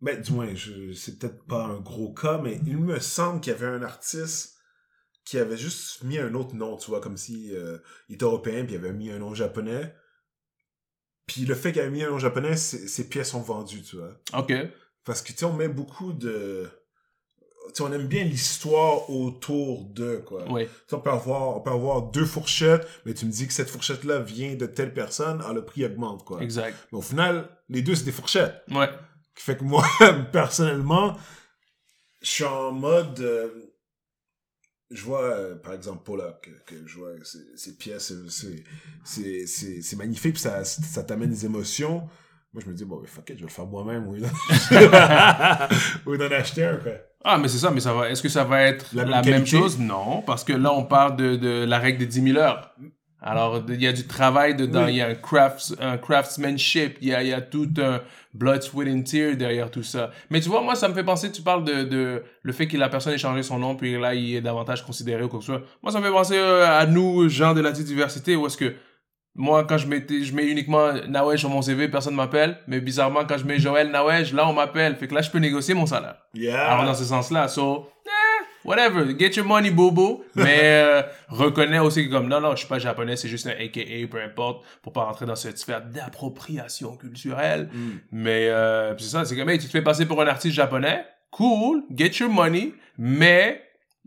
ben 0.00 0.20
du 0.20 0.32
moins 0.32 0.52
c'est 0.94 1.18
peut-être 1.18 1.44
pas 1.46 1.64
un 1.64 1.78
gros 1.80 2.12
cas 2.12 2.38
mais 2.38 2.60
il 2.66 2.76
me 2.76 2.98
semble 2.98 3.40
qu'il 3.40 3.52
y 3.52 3.56
avait 3.56 3.66
un 3.66 3.82
artiste 3.82 4.58
qui 5.24 5.38
avait 5.38 5.56
juste 5.56 6.02
mis 6.02 6.18
un 6.18 6.34
autre 6.34 6.54
nom 6.56 6.76
tu 6.76 6.90
vois 6.90 7.00
comme 7.00 7.16
si 7.16 7.54
euh, 7.54 7.78
il 8.08 8.16
était 8.16 8.24
européen 8.24 8.64
puis 8.64 8.74
il 8.74 8.78
avait 8.78 8.92
mis 8.92 9.10
un 9.10 9.20
nom 9.20 9.32
japonais 9.32 9.94
puis 11.26 11.46
le 11.46 11.54
fait 11.54 11.72
qu'il 11.72 11.80
avait 11.80 11.90
mis 11.90 12.02
un 12.02 12.10
nom 12.10 12.18
japonais 12.18 12.56
ses, 12.56 13.08
pièces 13.08 13.30
sont 13.30 13.40
vendues 13.42 13.82
tu 13.82 13.96
vois 13.96 14.20
OK. 14.36 14.52
parce 15.04 15.22
que 15.22 15.32
tu 15.32 15.38
sais 15.38 15.44
on 15.44 15.54
met 15.54 15.68
beaucoup 15.68 16.12
de 16.12 16.68
on 17.80 17.92
aime 17.92 18.06
bien 18.06 18.24
l'histoire 18.24 19.08
autour 19.10 19.84
de 19.90 20.16
quoi 20.16 20.44
Oui. 20.50 20.68
on 20.92 20.98
peut 21.00 21.10
avoir, 21.10 21.56
on 21.56 21.60
peut 21.60 21.70
avoir 21.70 22.02
deux 22.10 22.24
fourchettes, 22.26 22.86
mais 23.06 23.14
tu 23.14 23.24
me 23.26 23.30
dis 23.30 23.46
que 23.46 23.52
cette 23.52 23.70
fourchette-là 23.70 24.18
vient 24.20 24.54
de 24.54 24.66
telle 24.66 24.92
personne, 24.92 25.40
alors 25.40 25.54
le 25.54 25.64
prix 25.64 25.84
augmente, 25.84 26.24
quoi. 26.24 26.42
Exact. 26.42 26.76
Mais 26.92 26.98
au 26.98 27.02
final, 27.02 27.48
les 27.68 27.82
deux, 27.82 27.94
c'est 27.94 28.04
des 28.04 28.12
fourchettes. 28.12 28.62
Ouais. 28.70 28.88
Qui 29.34 29.44
fait 29.44 29.56
que 29.56 29.64
moi, 29.64 29.84
personnellement, 30.32 31.16
je 32.20 32.28
suis 32.30 32.44
en 32.44 32.72
mode... 32.72 33.18
euh, 33.20 33.48
je 34.90 35.02
vois, 35.04 35.22
euh, 35.22 35.54
par 35.56 35.72
exemple, 35.72 36.02
Pollock, 36.04 36.50
que, 36.66 36.74
que 36.74 36.86
je 36.86 36.98
vois 36.98 37.12
ses 37.56 37.76
pièces, 37.78 38.12
c'est- 38.28 38.62
c'est 39.04 39.46
c'est- 39.46 39.80
c'est 39.80 39.96
magnifique, 39.96 40.34
puis 40.34 40.42
ça, 40.42 40.62
ça 40.64 41.02
t'amène 41.02 41.30
des 41.30 41.46
émotions. 41.46 42.06
Moi, 42.52 42.62
je 42.62 42.68
me 42.70 42.74
dis, 42.74 42.84
bon, 42.84 42.98
ben, 43.00 43.06
fuck 43.06 43.30
it, 43.30 43.36
je 43.36 43.40
vais 43.44 43.48
le 43.48 43.52
faire 43.54 43.64
moi-même, 43.64 44.06
ou 44.06 44.14
ou 46.06 46.16
d'en 46.18 46.30
acheter 46.30 46.64
un, 46.64 46.76
quoi. 46.76 46.92
Ah, 47.24 47.38
mais 47.38 47.48
c'est 47.48 47.58
ça, 47.58 47.70
mais 47.70 47.80
ça 47.80 47.92
va. 47.92 48.10
Est-ce 48.10 48.22
que 48.22 48.28
ça 48.28 48.44
va 48.44 48.62
être 48.62 48.86
La 48.92 49.04
la, 49.04 49.22
même 49.22 49.46
chose? 49.46 49.78
Non, 49.78 50.22
parce 50.26 50.42
que 50.44 50.52
là, 50.52 50.72
on 50.72 50.84
parle 50.84 51.16
de, 51.16 51.36
de 51.36 51.64
la 51.64 51.78
règle 51.78 51.98
des 51.98 52.06
10 52.06 52.22
000 52.32 52.38
heures. 52.38 52.74
Alors, 53.24 53.62
il 53.68 53.80
y 53.80 53.86
a 53.86 53.92
du 53.92 54.04
travail 54.08 54.56
dedans, 54.56 54.86
il 54.88 54.94
Oui. 54.94 54.96
y 54.96 55.00
a 55.00 55.06
un, 55.06 55.14
crafts, 55.14 55.76
un 55.80 55.96
craftsmanship, 55.96 56.98
il 57.00 57.08
y 57.08 57.14
a, 57.14 57.22
il 57.22 57.28
y 57.28 57.32
a 57.32 57.40
tout 57.40 57.68
un 57.78 58.00
blood, 58.34 58.62
sweat 58.62 58.88
and 58.92 59.02
tear 59.02 59.36
derrière 59.36 59.70
tout 59.70 59.84
ça. 59.84 60.10
Mais 60.30 60.40
tu 60.40 60.48
vois, 60.48 60.60
moi, 60.60 60.74
ça 60.74 60.88
me 60.88 60.94
fait 60.94 61.04
penser, 61.04 61.30
tu 61.30 61.40
parles 61.42 61.62
de, 61.62 61.84
de 61.84 62.24
le 62.42 62.52
fait 62.52 62.66
que 62.66 62.76
la 62.76 62.88
personne 62.88 63.12
ait 63.12 63.18
changé 63.18 63.44
son 63.44 63.60
nom, 63.60 63.76
puis 63.76 63.96
là, 63.96 64.14
il 64.16 64.34
est 64.34 64.40
davantage 64.40 64.84
considéré 64.84 65.22
ou 65.22 65.28
quoi 65.28 65.38
que 65.38 65.44
ce 65.44 65.52
soit. 65.52 65.62
Moi, 65.84 65.92
ça 65.92 66.00
me 66.00 66.04
fait 66.04 66.10
penser 66.10 66.36
euh, 66.36 66.66
à 66.66 66.84
nous, 66.86 67.28
gens 67.28 67.54
de 67.54 67.60
la 67.60 67.70
diversité, 67.70 68.34
où 68.34 68.44
est-ce 68.46 68.56
que 68.56 68.74
moi, 69.34 69.64
quand 69.64 69.78
je, 69.78 69.86
mettais, 69.86 70.24
je 70.24 70.34
mets 70.34 70.46
uniquement 70.46 70.92
Nawej 71.08 71.38
sur 71.38 71.48
mon 71.48 71.62
CV, 71.62 71.88
personne 71.88 72.14
m'appelle. 72.14 72.58
Mais 72.66 72.80
bizarrement, 72.80 73.24
quand 73.26 73.38
je 73.38 73.44
mets 73.44 73.58
Joël 73.58 73.90
Nawej, 73.90 74.32
là, 74.32 74.46
on 74.46 74.52
m'appelle. 74.52 74.96
Fait 74.96 75.08
que 75.08 75.14
là, 75.14 75.22
je 75.22 75.30
peux 75.30 75.38
négocier 75.38 75.72
mon 75.74 75.86
salaire. 75.86 76.16
Yeah! 76.34 76.70
Alors, 76.70 76.84
dans 76.84 76.94
ce 76.94 77.04
sens-là, 77.04 77.48
so, 77.48 77.88
eh, 78.04 78.68
whatever, 78.68 79.18
get 79.18 79.30
your 79.36 79.46
money, 79.46 79.70
bobo. 79.70 80.24
Mais 80.34 80.60
euh, 80.62 81.02
reconnais 81.28 81.78
aussi 81.78 82.06
que 82.06 82.12
comme, 82.12 82.28
non, 82.28 82.42
non, 82.42 82.50
je 82.52 82.58
suis 82.58 82.68
pas 82.68 82.78
japonais, 82.78 83.16
c'est 83.16 83.28
juste 83.28 83.46
un 83.46 83.52
AKA, 83.52 84.06
peu 84.10 84.20
importe, 84.22 84.66
pour 84.82 84.92
pas 84.92 85.04
rentrer 85.04 85.24
dans 85.24 85.36
cette 85.36 85.58
sphère 85.58 85.80
d'appropriation 85.80 86.96
culturelle. 86.98 87.70
Mm. 87.72 87.90
Mais 88.12 88.48
euh, 88.48 88.96
c'est 88.98 89.08
ça, 89.08 89.24
c'est 89.24 89.34
comme, 89.34 89.48
hey, 89.48 89.58
tu 89.58 89.66
te 89.66 89.72
fais 89.72 89.82
passer 89.82 90.04
pour 90.04 90.20
un 90.20 90.26
artiste 90.26 90.54
japonais, 90.54 91.06
cool, 91.30 91.84
get 91.90 92.10
your 92.20 92.28
money, 92.28 92.74
mais 92.98 93.62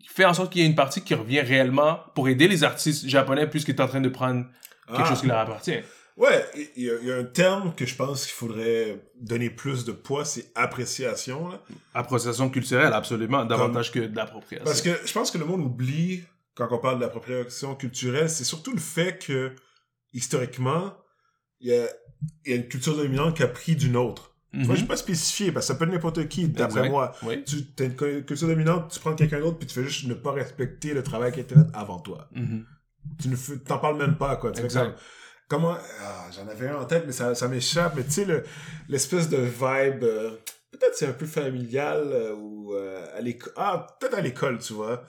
fais 0.08 0.26
en 0.26 0.36
sorte 0.36 0.52
qu'il 0.52 0.62
y 0.62 0.66
ait 0.66 0.68
une 0.68 0.76
partie 0.76 1.02
qui 1.02 1.16
revient 1.16 1.42
réellement 1.42 2.00
pour 2.14 2.30
aider 2.30 2.48
les 2.48 2.64
artistes 2.64 3.08
japonais 3.08 3.48
puisque 3.48 3.68
tu 3.68 3.76
es 3.76 3.82
en 3.82 3.88
train 3.88 4.02
de 4.02 4.10
prendre 4.10 4.46
quelque 4.88 5.02
Ah. 5.02 5.06
chose 5.10 5.22
qui 5.22 5.28
leur 5.28 5.40
appartient. 5.40 5.80
Ouais, 6.18 6.46
il 6.78 6.84
y, 6.84 6.90
a- 6.90 6.96
il 7.02 7.08
y 7.08 7.12
a 7.12 7.18
un 7.18 7.26
terme 7.26 7.76
que 7.76 7.86
je 7.86 7.94
pense 7.96 8.24
qu'il 8.26 8.34
faudrait 8.34 9.02
donner 9.20 9.50
plus 9.50 9.84
de 9.84 9.92
poids, 9.92 10.24
c'est 10.24 10.50
appréciation. 10.56 11.50
là. 11.50 11.62
Appropriation 11.94 12.50
culturelle, 12.50 12.94
absolument, 12.94 13.44
davantage 13.44 13.92
que 13.92 14.00
de 14.00 14.16
l'appropriation. 14.16 14.64
Parce 14.64 14.82
que 14.82 14.92
je 15.06 15.12
pense 15.12 15.30
que 15.30 15.38
le 15.38 15.44
monde 15.46 15.62
oublie, 15.62 16.24
quand 16.54 16.70
on 16.72 16.78
parle 16.78 17.00
d'appropriation 17.00 17.76
culturelle, 17.76 18.30
c'est 18.30 18.46
surtout 18.46 18.72
le 18.72 18.80
fait 18.80 19.20
que, 19.26 19.52
historiquement, 20.14 20.94
il 21.60 21.70
y 21.70 21.74
a, 21.78 21.86
il 22.46 22.52
y 22.52 22.54
a 22.54 22.58
une 22.58 22.68
culture 22.68 22.96
dominante 22.96 23.36
qui 23.38 23.44
a 23.44 23.48
pris 23.48 23.76
d'une 23.76 23.96
autre. 23.98 24.32
Mhm. 24.54 24.74
j'ai 24.74 24.86
pas 24.86 24.96
spécifié, 24.96 25.52
parce 25.52 25.68
que 25.68 25.74
ça 25.74 25.78
peut 25.78 25.84
être 25.84 25.92
n'importe 25.92 26.30
qui, 26.30 26.48
d'après 26.48 26.88
moi. 26.88 27.14
Oui. 27.24 27.44
Tu 27.44 27.58
as 27.78 27.84
une 27.88 27.96
cu- 27.98 28.24
culture 28.24 28.48
dominante, 28.48 28.90
tu 28.90 29.02
prends 29.02 29.14
quelqu'un 29.14 29.42
d'autre, 29.42 29.58
puis 29.58 29.68
tu 29.68 29.74
fais 29.74 29.84
juste 29.84 30.08
ne 30.08 30.14
pas 30.14 30.32
respecter 30.32 30.94
le 30.94 31.04
travail 31.04 31.34
qui 31.34 31.40
a 31.40 31.42
été 31.42 31.56
fait 31.56 31.62
avant 31.74 32.00
toi. 32.00 32.30
Mhm. 32.34 32.66
Tu 33.22 33.30
ne 33.30 33.36
t'en 33.58 33.78
parles 33.80 33.98
même 33.98 34.16
pas, 34.18 34.36
quoi. 34.36 34.52
Tu 34.52 34.60
fais 34.60 34.66
Exact. 34.66 34.84
comme- 34.86 34.96
comment, 35.48 35.78
ah, 36.04 36.26
j'en 36.36 36.48
avais 36.48 36.70
un 36.70 36.76
en 36.78 36.86
tête, 36.86 37.04
mais 37.06 37.12
ça, 37.14 37.34
ça 37.36 37.48
m'échappe, 37.48 37.94
mais 37.96 38.04
tu 38.04 38.12
sais, 38.12 38.26
le- 38.26 38.44
l'espèce 38.90 39.30
de 39.30 39.38
vibe, 39.38 40.04
euh, 40.04 40.32
peut-être 40.72 40.96
c'est 40.96 41.08
un 41.08 41.14
peu 41.14 41.26
familial, 41.26 42.02
euh, 42.12 42.34
ou 42.36 42.74
euh, 42.74 43.06
à 43.18 43.22
l'école, 43.22 43.54
ah, 43.56 43.88
peut-être 44.00 44.18
à 44.18 44.22
l'école, 44.22 44.58
tu 44.60 44.74
vois. 44.74 45.04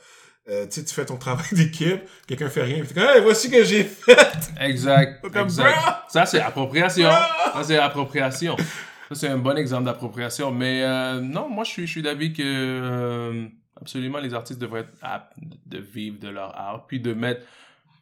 Euh, 0.48 0.64
tu 0.66 0.72
sais, 0.80 0.84
tu 0.84 0.94
fais 0.94 1.04
ton 1.04 1.16
travail 1.18 1.46
d'équipe, 1.52 2.02
quelqu'un 2.28 2.48
fait 2.48 2.62
rien, 2.62 2.84
comme, 2.84 3.02
hey, 3.02 3.20
voici 3.22 3.48
ce 3.48 3.52
que 3.52 3.64
j'ai 3.64 3.82
fait! 3.82 4.16
Exact. 4.60 5.20
Comme, 5.32 5.46
exact. 5.46 5.76
Ça, 6.08 6.24
c'est 6.24 6.40
appropriation. 6.40 7.10
Ça, 7.10 7.62
c'est 7.64 7.78
appropriation. 7.78 8.56
Ça, 9.08 9.14
c'est 9.14 9.28
un 9.28 9.38
bon 9.38 9.56
exemple 9.56 9.84
d'appropriation. 9.84 10.52
Mais 10.52 10.82
euh, 10.84 11.20
non, 11.20 11.48
moi, 11.48 11.64
je 11.64 11.70
suis, 11.70 11.86
je 11.86 11.90
suis 11.92 12.02
d'avis 12.02 12.32
que 12.32 12.42
euh, 12.44 13.46
absolument 13.80 14.18
les 14.18 14.34
artistes 14.34 14.60
devraient 14.60 14.80
être 14.80 14.92
aptes 15.02 15.32
de 15.66 15.78
vivre 15.78 16.18
de 16.20 16.28
leur 16.28 16.56
art. 16.56 16.86
Puis 16.86 17.00
de 17.00 17.12
mettre. 17.12 17.42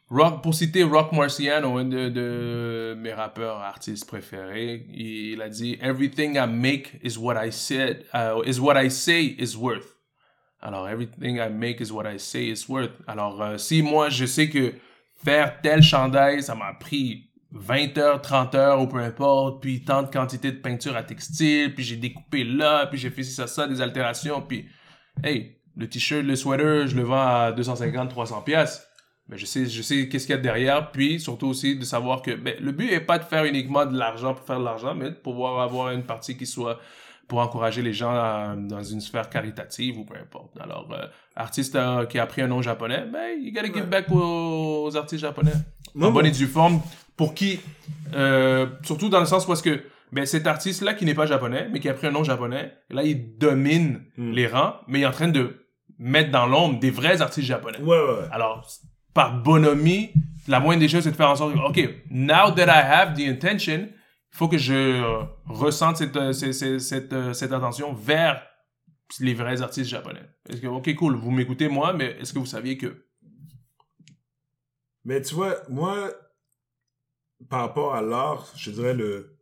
Rock, 0.07 0.43
pour 0.43 0.53
citer 0.53 0.83
Rock 0.83 1.13
Marciano, 1.13 1.77
un 1.77 1.85
de, 1.85 2.95
mes 2.95 3.11
rappeurs 3.11 3.57
artistes 3.57 4.07
préférés, 4.07 4.85
il 4.93 5.41
a 5.41 5.49
dit 5.49 5.79
Everything 5.81 6.35
I 6.35 6.47
make 6.47 6.99
is 7.03 7.17
what 7.17 7.43
I 7.43 7.51
said, 7.51 8.05
uh, 8.13 8.41
is 8.45 8.59
what 8.59 8.79
I 8.79 8.89
say 8.91 9.35
is 9.39 9.55
worth. 9.57 9.95
Alors, 10.61 10.87
everything 10.87 11.37
I 11.37 11.49
make 11.49 11.81
is 11.81 11.91
what 11.91 12.05
I 12.05 12.19
say 12.19 12.49
is 12.49 12.65
worth. 12.69 12.91
Alors, 13.07 13.41
euh, 13.41 13.57
si 13.57 13.81
moi, 13.81 14.09
je 14.09 14.25
sais 14.25 14.47
que 14.47 14.73
faire 15.23 15.59
tel 15.61 15.81
chandail, 15.81 16.43
ça 16.43 16.53
m'a 16.53 16.73
pris 16.73 17.31
20 17.51 17.97
heures, 17.97 18.21
30 18.21 18.55
heures 18.55 18.81
ou 18.81 18.87
peu 18.87 18.99
importe, 18.99 19.61
puis 19.61 19.83
tant 19.83 20.03
de 20.03 20.07
quantité 20.07 20.51
de 20.51 20.57
peinture 20.57 20.95
à 20.95 21.01
textile, 21.01 21.73
puis 21.73 21.83
j'ai 21.83 21.95
découpé 21.95 22.43
là, 22.43 22.85
puis 22.85 22.99
j'ai 22.99 23.09
fait 23.09 23.23
ça, 23.23 23.47
ça, 23.47 23.67
des 23.67 23.81
altérations, 23.81 24.41
puis 24.41 24.67
hey, 25.23 25.57
le 25.75 25.89
t-shirt, 25.89 26.23
le 26.23 26.35
sweater, 26.35 26.87
je 26.87 26.95
le 26.95 27.03
vends 27.03 27.27
à 27.27 27.51
250, 27.51 28.09
300 28.09 28.41
pièces. 28.41 28.87
Mais 29.27 29.37
je 29.37 29.45
sais, 29.45 29.65
je 29.65 29.81
sais 29.81 30.07
qu'est-ce 30.07 30.27
qu'il 30.27 30.35
y 30.35 30.37
a 30.37 30.41
derrière, 30.41 30.91
puis 30.91 31.19
surtout 31.19 31.47
aussi 31.47 31.75
de 31.77 31.83
savoir 31.83 32.21
que 32.21 32.31
ben, 32.35 32.53
le 32.59 32.71
but 32.71 32.91
est 32.91 32.99
pas 32.99 33.17
de 33.17 33.23
faire 33.23 33.43
uniquement 33.45 33.85
de 33.85 33.97
l'argent 33.97 34.35
pour 34.35 34.45
faire 34.45 34.59
de 34.59 34.65
l'argent, 34.65 34.93
mais 34.93 35.09
de 35.09 35.15
pouvoir 35.15 35.61
avoir 35.61 35.89
une 35.91 36.03
partie 36.03 36.37
qui 36.37 36.45
soit 36.45 36.79
pour 37.27 37.39
encourager 37.39 37.81
les 37.81 37.91
gens 37.93 38.11
à- 38.11 38.55
dans 38.55 38.83
une 38.83 39.01
sphère 39.01 39.29
caritative 39.31 39.97
ou 39.97 40.05
peu 40.05 40.13
importe. 40.15 40.55
Alors, 40.59 40.87
euh, 40.93 41.07
artiste 41.35 41.75
euh, 41.75 42.05
qui 42.05 42.19
a 42.19 42.27
pris 42.27 42.43
un 42.43 42.47
nom 42.47 42.61
japonais, 42.61 43.03
ben, 43.11 43.29
you 43.41 43.51
gotta 43.51 43.65
give 43.65 43.77
Ouais. 43.77 43.81
back 43.89 44.11
aux, 44.11 44.83
aux 44.85 44.95
artistes 44.95 45.21
japonais. 45.21 45.53
Moi, 45.95 46.09
en 46.09 46.11
bonne 46.11 46.27
et 46.27 46.31
due 46.31 46.45
forme, 46.45 46.81
pour 47.17 47.33
qui, 47.33 47.59
euh, 48.13 48.67
surtout 48.83 49.09
dans 49.09 49.19
le 49.21 49.25
sens 49.25 49.47
où 49.47 49.53
est-ce 49.53 49.63
que, 49.63 49.81
ben, 50.11 50.27
cet 50.27 50.45
artiste-là 50.45 50.93
qui 50.93 51.03
n'est 51.05 51.15
pas 51.15 51.25
japonais, 51.25 51.67
mais 51.71 51.79
qui 51.79 51.89
a 51.89 51.95
pris 51.95 52.05
un 52.05 52.11
nom 52.11 52.23
japonais, 52.23 52.73
là, 52.91 53.01
il 53.01 53.37
domine 53.39 54.03
Hmm. 54.17 54.31
les 54.33 54.45
rangs, 54.45 54.75
mais 54.87 54.99
il 54.99 55.01
est 55.01 55.07
en 55.07 55.11
train 55.11 55.29
de 55.29 55.65
mettre 55.97 56.29
dans 56.29 56.45
l'ombre 56.45 56.79
des 56.79 56.91
vrais 56.91 57.21
artistes 57.23 57.47
japonais. 57.47 57.79
Ouais, 57.79 57.97
ouais, 57.97 58.03
ouais. 58.19 58.27
Alors, 58.31 58.67
par 59.15 59.41
bonhomie, 59.41 60.13
la 60.47 60.59
moindre 60.59 60.81
des 60.81 60.87
choses, 60.89 61.03
c'est 61.05 61.11
de 61.11 61.15
faire 61.15 61.29
en 61.31 61.35
sorte 61.35 61.53
que, 61.55 61.59
OK, 61.59 61.89
now 62.11 62.51
that 62.53 62.65
I 62.67 62.83
have 62.85 63.15
the 63.15 63.21
intention, 63.27 63.87
il 63.89 64.37
faut 64.37 64.47
que 64.47 64.57
je 64.59 64.73
euh, 64.73 65.23
ressente 65.45 65.97
cette, 65.97 66.15
euh, 66.17 66.33
cette, 66.33 66.53
cette, 66.53 66.79
cette, 66.79 67.13
euh, 67.13 67.33
cette 67.33 67.51
attention 67.51 67.93
vers 67.93 68.45
les 69.19 69.33
vrais 69.33 69.61
artistes 69.61 69.89
japonais. 69.89 70.21
Est-ce 70.49 70.61
que, 70.61 70.67
OK, 70.67 70.93
cool, 70.95 71.15
vous 71.15 71.31
m'écoutez, 71.31 71.67
moi, 71.69 71.93
mais 71.93 72.17
est-ce 72.19 72.33
que 72.33 72.39
vous 72.39 72.45
saviez 72.45 72.77
que... 72.77 73.05
Mais 75.05 75.21
tu 75.21 75.33
vois, 75.35 75.55
moi, 75.69 76.11
par 77.49 77.61
rapport 77.61 77.95
à 77.95 78.01
l'art, 78.01 78.51
je 78.57 78.71
dirais 78.71 78.93
le. 78.93 79.37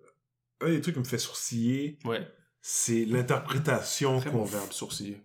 Un 0.61 0.67
des 0.69 0.81
trucs 0.81 0.95
qui 0.95 0.99
me 0.99 1.05
fait 1.05 1.17
sourciller, 1.17 1.97
Ouais, 2.05 2.25
c'est 2.61 3.05
l'interprétation 3.05 4.19
qu'on 4.21 4.31
bon 4.31 4.43
verbe, 4.43 4.71
sourciller. 4.71 5.21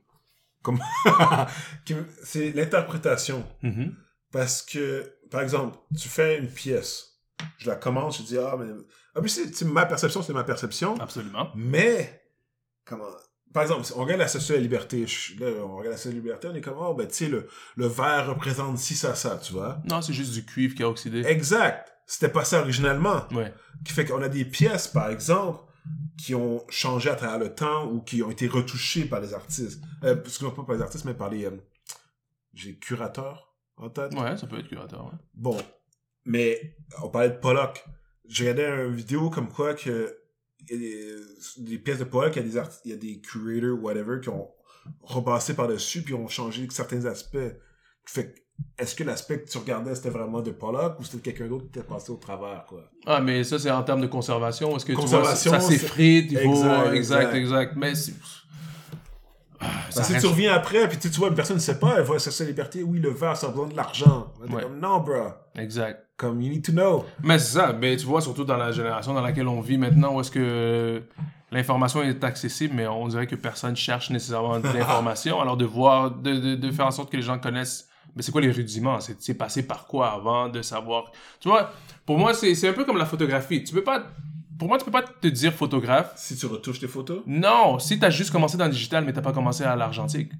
qui 1.84 1.94
me- 1.94 2.06
c'est 2.24 2.50
l'interprétation. 2.52 3.44
Mhm. 3.62 3.94
Parce 4.32 4.62
que, 4.62 5.14
par 5.30 5.40
exemple, 5.40 5.78
tu 5.98 6.08
fais 6.08 6.38
une 6.38 6.48
pièce. 6.48 7.20
Je 7.58 7.68
la 7.68 7.76
commence, 7.76 8.18
je 8.18 8.22
dis, 8.22 8.38
ah, 8.38 8.56
mais. 8.58 8.66
Ah, 9.14 9.20
puis 9.20 9.30
c'est 9.30 9.62
ma 9.62 9.86
perception, 9.86 10.22
c'est 10.22 10.32
ma 10.32 10.44
perception. 10.44 10.98
Absolument. 11.00 11.50
Mais, 11.54 12.22
comment. 12.84 13.08
Par 13.54 13.62
exemple, 13.62 13.86
on 13.96 14.00
regarde 14.00 14.20
la 14.20 14.28
Statue 14.28 14.48
de 14.52 14.56
la 14.56 14.60
Liberté. 14.60 15.06
là, 15.38 15.46
on 15.64 15.76
regarde 15.76 15.92
la 15.92 15.96
Statue 15.96 16.16
de 16.16 16.20
la 16.20 16.22
Liberté, 16.24 16.48
on 16.48 16.54
est 16.54 16.60
comme, 16.60 16.76
oh, 16.78 16.94
ben, 16.94 17.06
tu 17.06 17.14
sais, 17.14 17.28
le, 17.28 17.48
le 17.76 17.86
verre 17.86 18.28
représente 18.28 18.78
ci, 18.78 18.94
ça, 18.94 19.14
ça, 19.14 19.38
tu 19.42 19.54
vois. 19.54 19.80
Non, 19.88 20.02
c'est 20.02 20.12
juste 20.12 20.32
du 20.32 20.44
cuivre 20.44 20.74
qui 20.74 20.82
a 20.82 20.88
oxydé. 20.88 21.22
Exact. 21.24 21.90
C'était 22.06 22.28
pas 22.28 22.44
ça 22.44 22.60
originalement. 22.60 23.26
Ouais. 23.32 23.52
Qui 23.84 23.92
fait 23.92 24.04
qu'on 24.04 24.20
a 24.22 24.28
des 24.28 24.44
pièces, 24.44 24.88
par 24.88 25.10
exemple, 25.10 25.60
qui 26.18 26.34
ont 26.34 26.64
changé 26.68 27.08
à 27.08 27.14
travers 27.14 27.38
le 27.38 27.54
temps 27.54 27.86
ou 27.86 28.00
qui 28.02 28.22
ont 28.22 28.30
été 28.30 28.46
retouchées 28.48 29.04
par 29.06 29.20
les 29.20 29.32
artistes. 29.32 29.82
Euh, 30.04 30.16
excuse-moi, 30.20 30.54
pas 30.54 30.64
par 30.64 30.76
les 30.76 30.82
artistes, 30.82 31.04
mais 31.06 31.14
par 31.14 31.30
les... 31.30 31.46
euh, 31.46 31.50
J'ai 32.52 32.76
curateurs 32.78 33.47
en 33.78 33.90
tête. 33.90 34.14
Ouais, 34.14 34.36
ça 34.36 34.46
peut 34.46 34.58
être 34.58 34.68
curateur, 34.68 35.06
ouais. 35.06 35.18
Bon. 35.34 35.56
Mais 36.24 36.76
on 37.02 37.08
parlait 37.08 37.30
de 37.30 37.38
Pollock. 37.38 37.84
J'ai 38.26 38.50
regardé 38.50 38.84
une 38.84 38.94
vidéo 38.94 39.30
comme 39.30 39.48
quoi 39.48 39.74
que 39.74 40.14
il 40.68 40.74
y 40.74 40.76
a 40.76 40.78
des, 40.78 41.16
des 41.58 41.78
pièces 41.78 41.98
de 41.98 42.04
Pollock, 42.04 42.36
il 42.36 42.42
y 42.42 42.58
a 42.58 42.62
des 42.62 42.68
il 42.84 42.90
y 42.90 42.94
a 42.94 42.96
des 42.96 43.20
curators, 43.20 43.82
whatever, 43.82 44.20
qui 44.20 44.28
ont 44.28 44.50
repassé 45.02 45.54
par-dessus 45.54 46.02
puis 46.02 46.14
ont 46.14 46.28
changé 46.28 46.66
certains 46.70 47.04
aspects. 47.06 47.38
Fait 48.04 48.32
que, 48.32 48.38
est-ce 48.78 48.94
que 48.94 49.04
l'aspect 49.04 49.42
que 49.42 49.48
tu 49.48 49.58
regardais, 49.58 49.94
c'était 49.94 50.10
vraiment 50.10 50.40
de 50.40 50.50
Pollock 50.50 50.98
ou 50.98 51.04
c'était 51.04 51.32
quelqu'un 51.32 51.48
d'autre 51.48 51.70
qui 51.70 51.78
était 51.78 51.86
passé 51.86 52.10
au 52.10 52.16
travers, 52.16 52.64
quoi? 52.66 52.90
Ah, 53.06 53.20
mais 53.20 53.44
ça, 53.44 53.58
c'est 53.58 53.70
en 53.70 53.82
termes 53.82 54.00
de 54.00 54.06
conservation. 54.06 54.76
Est-ce 54.76 54.84
que 54.84 54.92
Conservation, 54.92 55.52
tu 55.52 55.56
vois, 55.56 55.60
ça 55.60 55.70
s'effrite, 55.70 56.32
il 56.32 56.38
faut... 56.38 56.50
Exact, 56.50 56.92
Exact, 56.94 56.94
exact, 56.94 57.34
exact. 57.34 57.76
Mais 57.76 57.92
ça 59.90 60.02
que 60.02 60.08
reste- 60.12 60.20
tu 60.20 60.26
reviens 60.26 60.52
après, 60.54 60.88
puis 60.88 60.98
tu 60.98 61.08
vois, 61.10 61.28
une 61.28 61.34
personne 61.34 61.56
ne 61.56 61.60
sait 61.60 61.78
pas, 61.78 61.94
elle 61.96 62.04
voit 62.04 62.18
sa 62.18 62.44
liberté, 62.44 62.82
oui, 62.82 62.98
le 63.00 63.10
verre, 63.10 63.36
ça 63.36 63.48
besoin 63.48 63.66
de 63.66 63.76
l'argent. 63.76 64.32
Ouais. 64.48 64.62
Comme, 64.62 64.78
non, 64.78 65.00
bro. 65.00 65.28
Exact. 65.56 66.04
Comme, 66.16 66.40
you 66.42 66.50
need 66.50 66.64
to 66.64 66.72
know. 66.72 67.04
Mais 67.22 67.38
c'est 67.38 67.58
ça, 67.58 67.72
mais 67.72 67.96
tu 67.96 68.06
vois, 68.06 68.20
surtout 68.20 68.44
dans 68.44 68.56
la 68.56 68.72
génération 68.72 69.14
dans 69.14 69.20
laquelle 69.20 69.48
on 69.48 69.60
vit 69.60 69.78
maintenant, 69.78 70.14
où 70.16 70.20
est-ce 70.20 70.30
que 70.30 71.02
l'information 71.50 72.02
est 72.02 72.22
accessible, 72.24 72.74
mais 72.76 72.86
on 72.86 73.08
dirait 73.08 73.26
que 73.26 73.36
personne 73.36 73.74
cherche 73.76 74.10
nécessairement 74.10 74.58
de 74.60 74.66
l'information. 74.74 75.40
Alors 75.40 75.56
de 75.56 75.64
voir, 75.64 76.10
de, 76.10 76.34
de, 76.34 76.54
de 76.56 76.70
faire 76.70 76.86
en 76.86 76.90
sorte 76.90 77.10
que 77.10 77.16
les 77.16 77.22
gens 77.22 77.38
connaissent, 77.38 77.88
mais 78.16 78.22
c'est 78.22 78.32
quoi 78.32 78.40
les 78.40 78.50
rudiments? 78.50 78.98
C'est 79.00 79.34
passé 79.34 79.66
par 79.66 79.86
quoi 79.86 80.12
avant 80.12 80.48
de 80.48 80.60
savoir? 80.62 81.12
Tu 81.40 81.48
vois, 81.48 81.70
pour 82.04 82.18
moi, 82.18 82.34
c'est 82.34 82.54
c'est 82.54 82.68
un 82.68 82.72
peu 82.72 82.84
comme 82.84 82.98
la 82.98 83.06
photographie. 83.06 83.62
Tu 83.62 83.72
peux 83.72 83.84
pas, 83.84 84.02
pour 84.58 84.68
moi, 84.68 84.78
tu 84.78 84.84
peux 84.84 84.90
pas 84.90 85.02
te 85.02 85.28
dire 85.28 85.52
photographe. 85.52 86.12
Si 86.16 86.36
tu 86.36 86.46
retouches 86.46 86.80
tes 86.80 86.88
photos, 86.88 87.22
Non, 87.26 87.78
si 87.78 87.98
t'as 87.98 88.10
juste 88.10 88.30
commencé 88.30 88.56
dans 88.56 88.64
le 88.66 88.70
digital, 88.72 89.04
mais 89.04 89.12
t'as 89.12 89.22
pas 89.22 89.32
commencé 89.32 89.64
à 89.64 89.76
l'argentique. 89.76 90.32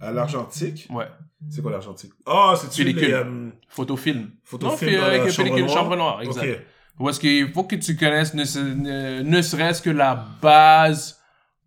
à 0.00 0.10
l'argentique, 0.12 0.86
Ouais. 0.90 1.08
c'est 1.50 1.62
quoi 1.62 1.70
l'argentique? 1.72 2.12
Ah, 2.26 2.54
c'est-tu 2.56 2.82
Pellicule. 2.84 3.06
les... 3.08 3.12
euh, 3.14 3.50
Photofilm. 3.68 4.30
Photofilm 4.44 4.92
non, 4.92 4.98
dans 5.00 5.06
avec 5.06 5.20
chambre 5.30 5.36
pellicule 5.48 5.64
noire? 5.66 5.76
chambre 5.78 5.96
noire, 5.96 6.22
exact. 6.22 6.50
Ok. 6.50 6.60
Ou 7.00 7.08
est-ce 7.08 7.18
qu'il 7.20 7.52
faut 7.52 7.64
que 7.64 7.76
tu 7.76 7.96
connaisses 7.96 8.34
ne, 8.34 8.44
se- 8.44 8.58
ne, 8.58 9.22
ne 9.22 9.42
serait-ce 9.42 9.82
que 9.82 9.90
la 9.90 10.14
base 10.40 11.20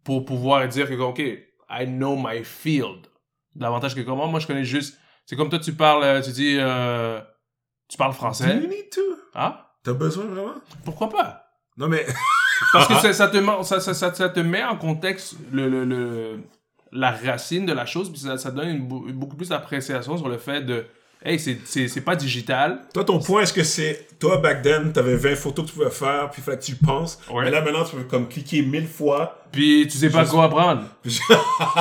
pour 0.04 0.24
pouvoir 0.24 0.66
dire 0.70 0.88
que, 0.88 0.94
OK, 0.96 1.20
I 1.20 1.86
know 1.86 2.16
my 2.16 2.44
field. 2.44 3.08
Davantage 3.56 3.94
que 3.96 4.02
comment, 4.02 4.28
moi 4.28 4.40
je 4.40 4.48
connais 4.48 4.64
juste. 4.64 4.98
C'est 5.26 5.36
comme 5.36 5.50
toi, 5.50 5.60
tu 5.60 5.74
parles, 5.74 6.04
euh, 6.04 6.22
tu 6.22 6.32
dis, 6.32 6.56
euh, 6.60 7.20
tu 7.90 7.98
parles 7.98 8.12
Do 8.12 8.18
français. 8.18 8.56
you 8.56 8.68
need 8.70 8.90
to? 8.92 9.02
Ah? 9.34 9.74
T'as 9.84 9.94
besoin 9.94 10.26
vraiment? 10.26 10.54
Pourquoi 10.86 11.10
pas? 11.10 11.47
Non, 11.78 11.88
mais... 11.88 12.06
Parce 12.74 12.88
que 12.88 12.96
ça, 12.96 13.14
ça 13.14 13.28
te, 13.28 13.38
met- 13.38 13.64
ça, 13.64 13.80
ça, 13.80 13.94
ça, 13.94 14.12
ça 14.14 14.30
te 14.30 14.40
met 14.40 14.64
en 14.64 14.76
contexte 14.78 15.36
le, 15.52 15.70
le, 15.70 15.86
le- 15.86 16.40
la 16.92 17.12
racine 17.12 17.66
de 17.68 17.74
la 17.74 17.86
chose, 17.86 18.10
puis 18.12 18.20
ça, 18.20 18.38
ça 18.38 18.50
donne 18.50 18.70
une 18.70 18.88
beaucoup 19.14 19.36
plus 19.36 19.50
d'appréciation 19.50 20.18
sur 20.18 20.28
le 20.28 20.38
fait 20.40 20.62
de, 20.62 20.86
hey, 21.24 21.38
c'est- 21.40 21.60
c'est 21.66 21.88
c'est 21.88 22.02
pas 22.02 22.16
digital. 22.16 22.80
Toi, 22.96 23.04
ton 23.04 23.20
point, 23.20 23.42
est-ce 23.42 23.54
que 23.54 23.62
c'est... 23.64 24.08
Toi, 24.18 24.38
back 24.38 24.64
then, 24.64 24.92
t'avais 24.92 25.16
20 25.18 25.36
photos 25.36 25.66
que 25.66 25.70
tu 25.72 25.78
pouvais 25.78 25.92
faire, 25.92 26.32
puis 26.32 26.42
il 26.42 26.44
fallait 26.44 26.58
que 26.58 26.64
tu 26.64 26.76
penses. 26.76 27.20
Ouais. 27.32 27.44
Mais 27.46 27.52
là, 27.52 27.62
maintenant, 27.62 27.84
tu 27.84 27.96
peux 27.96 28.04
comme 28.06 28.28
cliquer 28.28 28.64
mille 28.64 28.88
fois. 28.88 29.44
Puis 29.52 29.88
tu 29.88 29.96
sais 30.00 30.10
pas 30.10 30.22
Juste- 30.22 30.32
quoi 30.34 30.50
prendre. 30.50 30.82
tu 31.04 31.20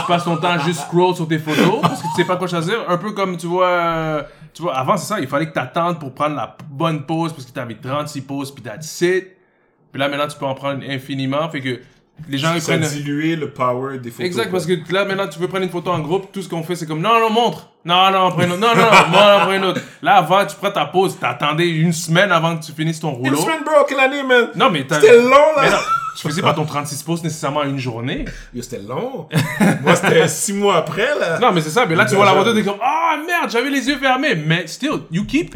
passes 0.07 0.25
ton 0.25 0.37
temps 0.37 0.59
juste 0.59 0.81
scroll 0.83 1.15
sur 1.17 1.27
tes 1.27 1.39
photos 1.39 1.79
parce 1.81 2.03
que 2.03 2.07
tu 2.09 2.15
sais 2.17 2.25
pas 2.27 2.37
quoi 2.37 2.47
choisir. 2.49 2.85
Un 2.91 2.99
peu 2.99 3.13
comme 3.13 3.39
tu 3.39 3.47
vois, 3.47 3.69
euh, 3.69 4.23
tu 4.53 4.61
vois, 4.61 4.77
avant 4.77 4.99
c'est 4.99 5.07
ça, 5.07 5.19
il 5.21 5.27
fallait 5.27 5.49
que 5.49 5.55
t'attendes 5.55 5.99
pour 5.99 6.13
prendre 6.13 6.37
la 6.37 6.55
bonne 6.69 7.07
pause 7.07 7.33
parce 7.33 7.47
que 7.47 7.53
t'avais 7.53 7.77
36 7.77 8.21
pauses 8.21 8.55
puis 8.55 8.63
that's 8.63 9.01
it. 9.01 9.29
Puis 9.97 10.01
là 10.03 10.11
maintenant 10.11 10.29
tu 10.29 10.37
peux 10.37 10.45
en 10.45 10.53
prendre 10.53 10.83
infiniment, 10.87 11.49
fait 11.49 11.63
que 11.63 11.81
les 12.29 12.37
gens 12.37 12.53
ils 12.55 12.61
prennent. 12.61 12.83
dilué 12.83 13.35
le 13.35 13.49
power 13.49 13.97
des 13.97 14.11
photos. 14.11 14.27
Exact, 14.27 14.51
parce 14.51 14.67
que 14.67 14.75
là 14.93 15.07
maintenant 15.07 15.27
tu 15.27 15.39
veux 15.39 15.49
prendre 15.49 15.65
une 15.65 15.71
photo 15.71 15.91
en 15.91 16.01
groupe, 16.01 16.31
tout 16.33 16.43
ce 16.43 16.51
qu'on 16.51 16.63
fait 16.63 16.77
c'est 16.77 16.85
comme 16.85 17.01
non 17.01 17.19
non 17.19 17.31
montre, 17.31 17.71
non 17.87 18.11
non 18.11 18.31
prends 18.31 18.43
une 18.43 18.53
autre, 18.53 18.61
non 18.61 18.75
non 18.77 18.83
non, 18.83 19.41
prends 19.41 19.53
une 19.55 19.65
autre. 19.65 19.81
Là 20.03 20.17
avant 20.17 20.45
tu 20.45 20.55
prends 20.57 20.71
ta 20.71 20.85
pause, 20.85 21.19
t'attendais 21.19 21.67
une 21.67 21.95
semaine 21.95 22.31
avant 22.31 22.59
que 22.59 22.67
tu 22.67 22.73
finisses 22.73 23.01
ton 23.01 23.13
Une 23.13 23.25
rouleau. 23.25 23.39
semaine, 23.39 23.65
bro, 23.65 23.73
quelle 23.89 24.01
année, 24.01 24.23
man? 24.23 24.49
Non 24.55 24.69
mais 24.69 24.85
t'as. 24.87 25.01
C'était 25.01 25.17
long, 25.17 25.31
là! 25.31 25.63
Mais 25.63 25.71
non, 25.71 25.79
tu 26.15 26.29
faisais 26.29 26.43
pas 26.43 26.53
ton 26.53 26.67
36 26.67 27.03
pauses 27.03 27.23
nécessairement 27.25 27.61
en 27.61 27.65
une 27.71 27.79
journée. 27.79 28.27
Yo, 28.55 28.61
c'était 28.61 28.83
long. 28.83 29.29
Moi, 29.83 29.97
c'était 29.97 30.29
six 30.29 30.53
mois 30.53 30.77
après, 30.77 31.09
là. 31.19 31.39
Non, 31.39 31.53
mais 31.53 31.63
c'est 31.63 31.71
ça. 31.71 31.87
Mais 31.87 31.95
là, 31.95 32.05
tu 32.05 32.17
vois 32.17 32.25
la 32.27 32.33
photo, 32.33 32.53
t'es 32.55 32.63
comme, 32.63 32.79
ah 32.83 33.17
merde, 33.27 33.51
j'avais 33.51 33.71
les 33.71 33.87
yeux 33.89 33.97
fermés. 33.99 34.35
Mais 34.35 34.67
still, 34.67 35.01
you 35.11 35.25
keep. 35.25 35.55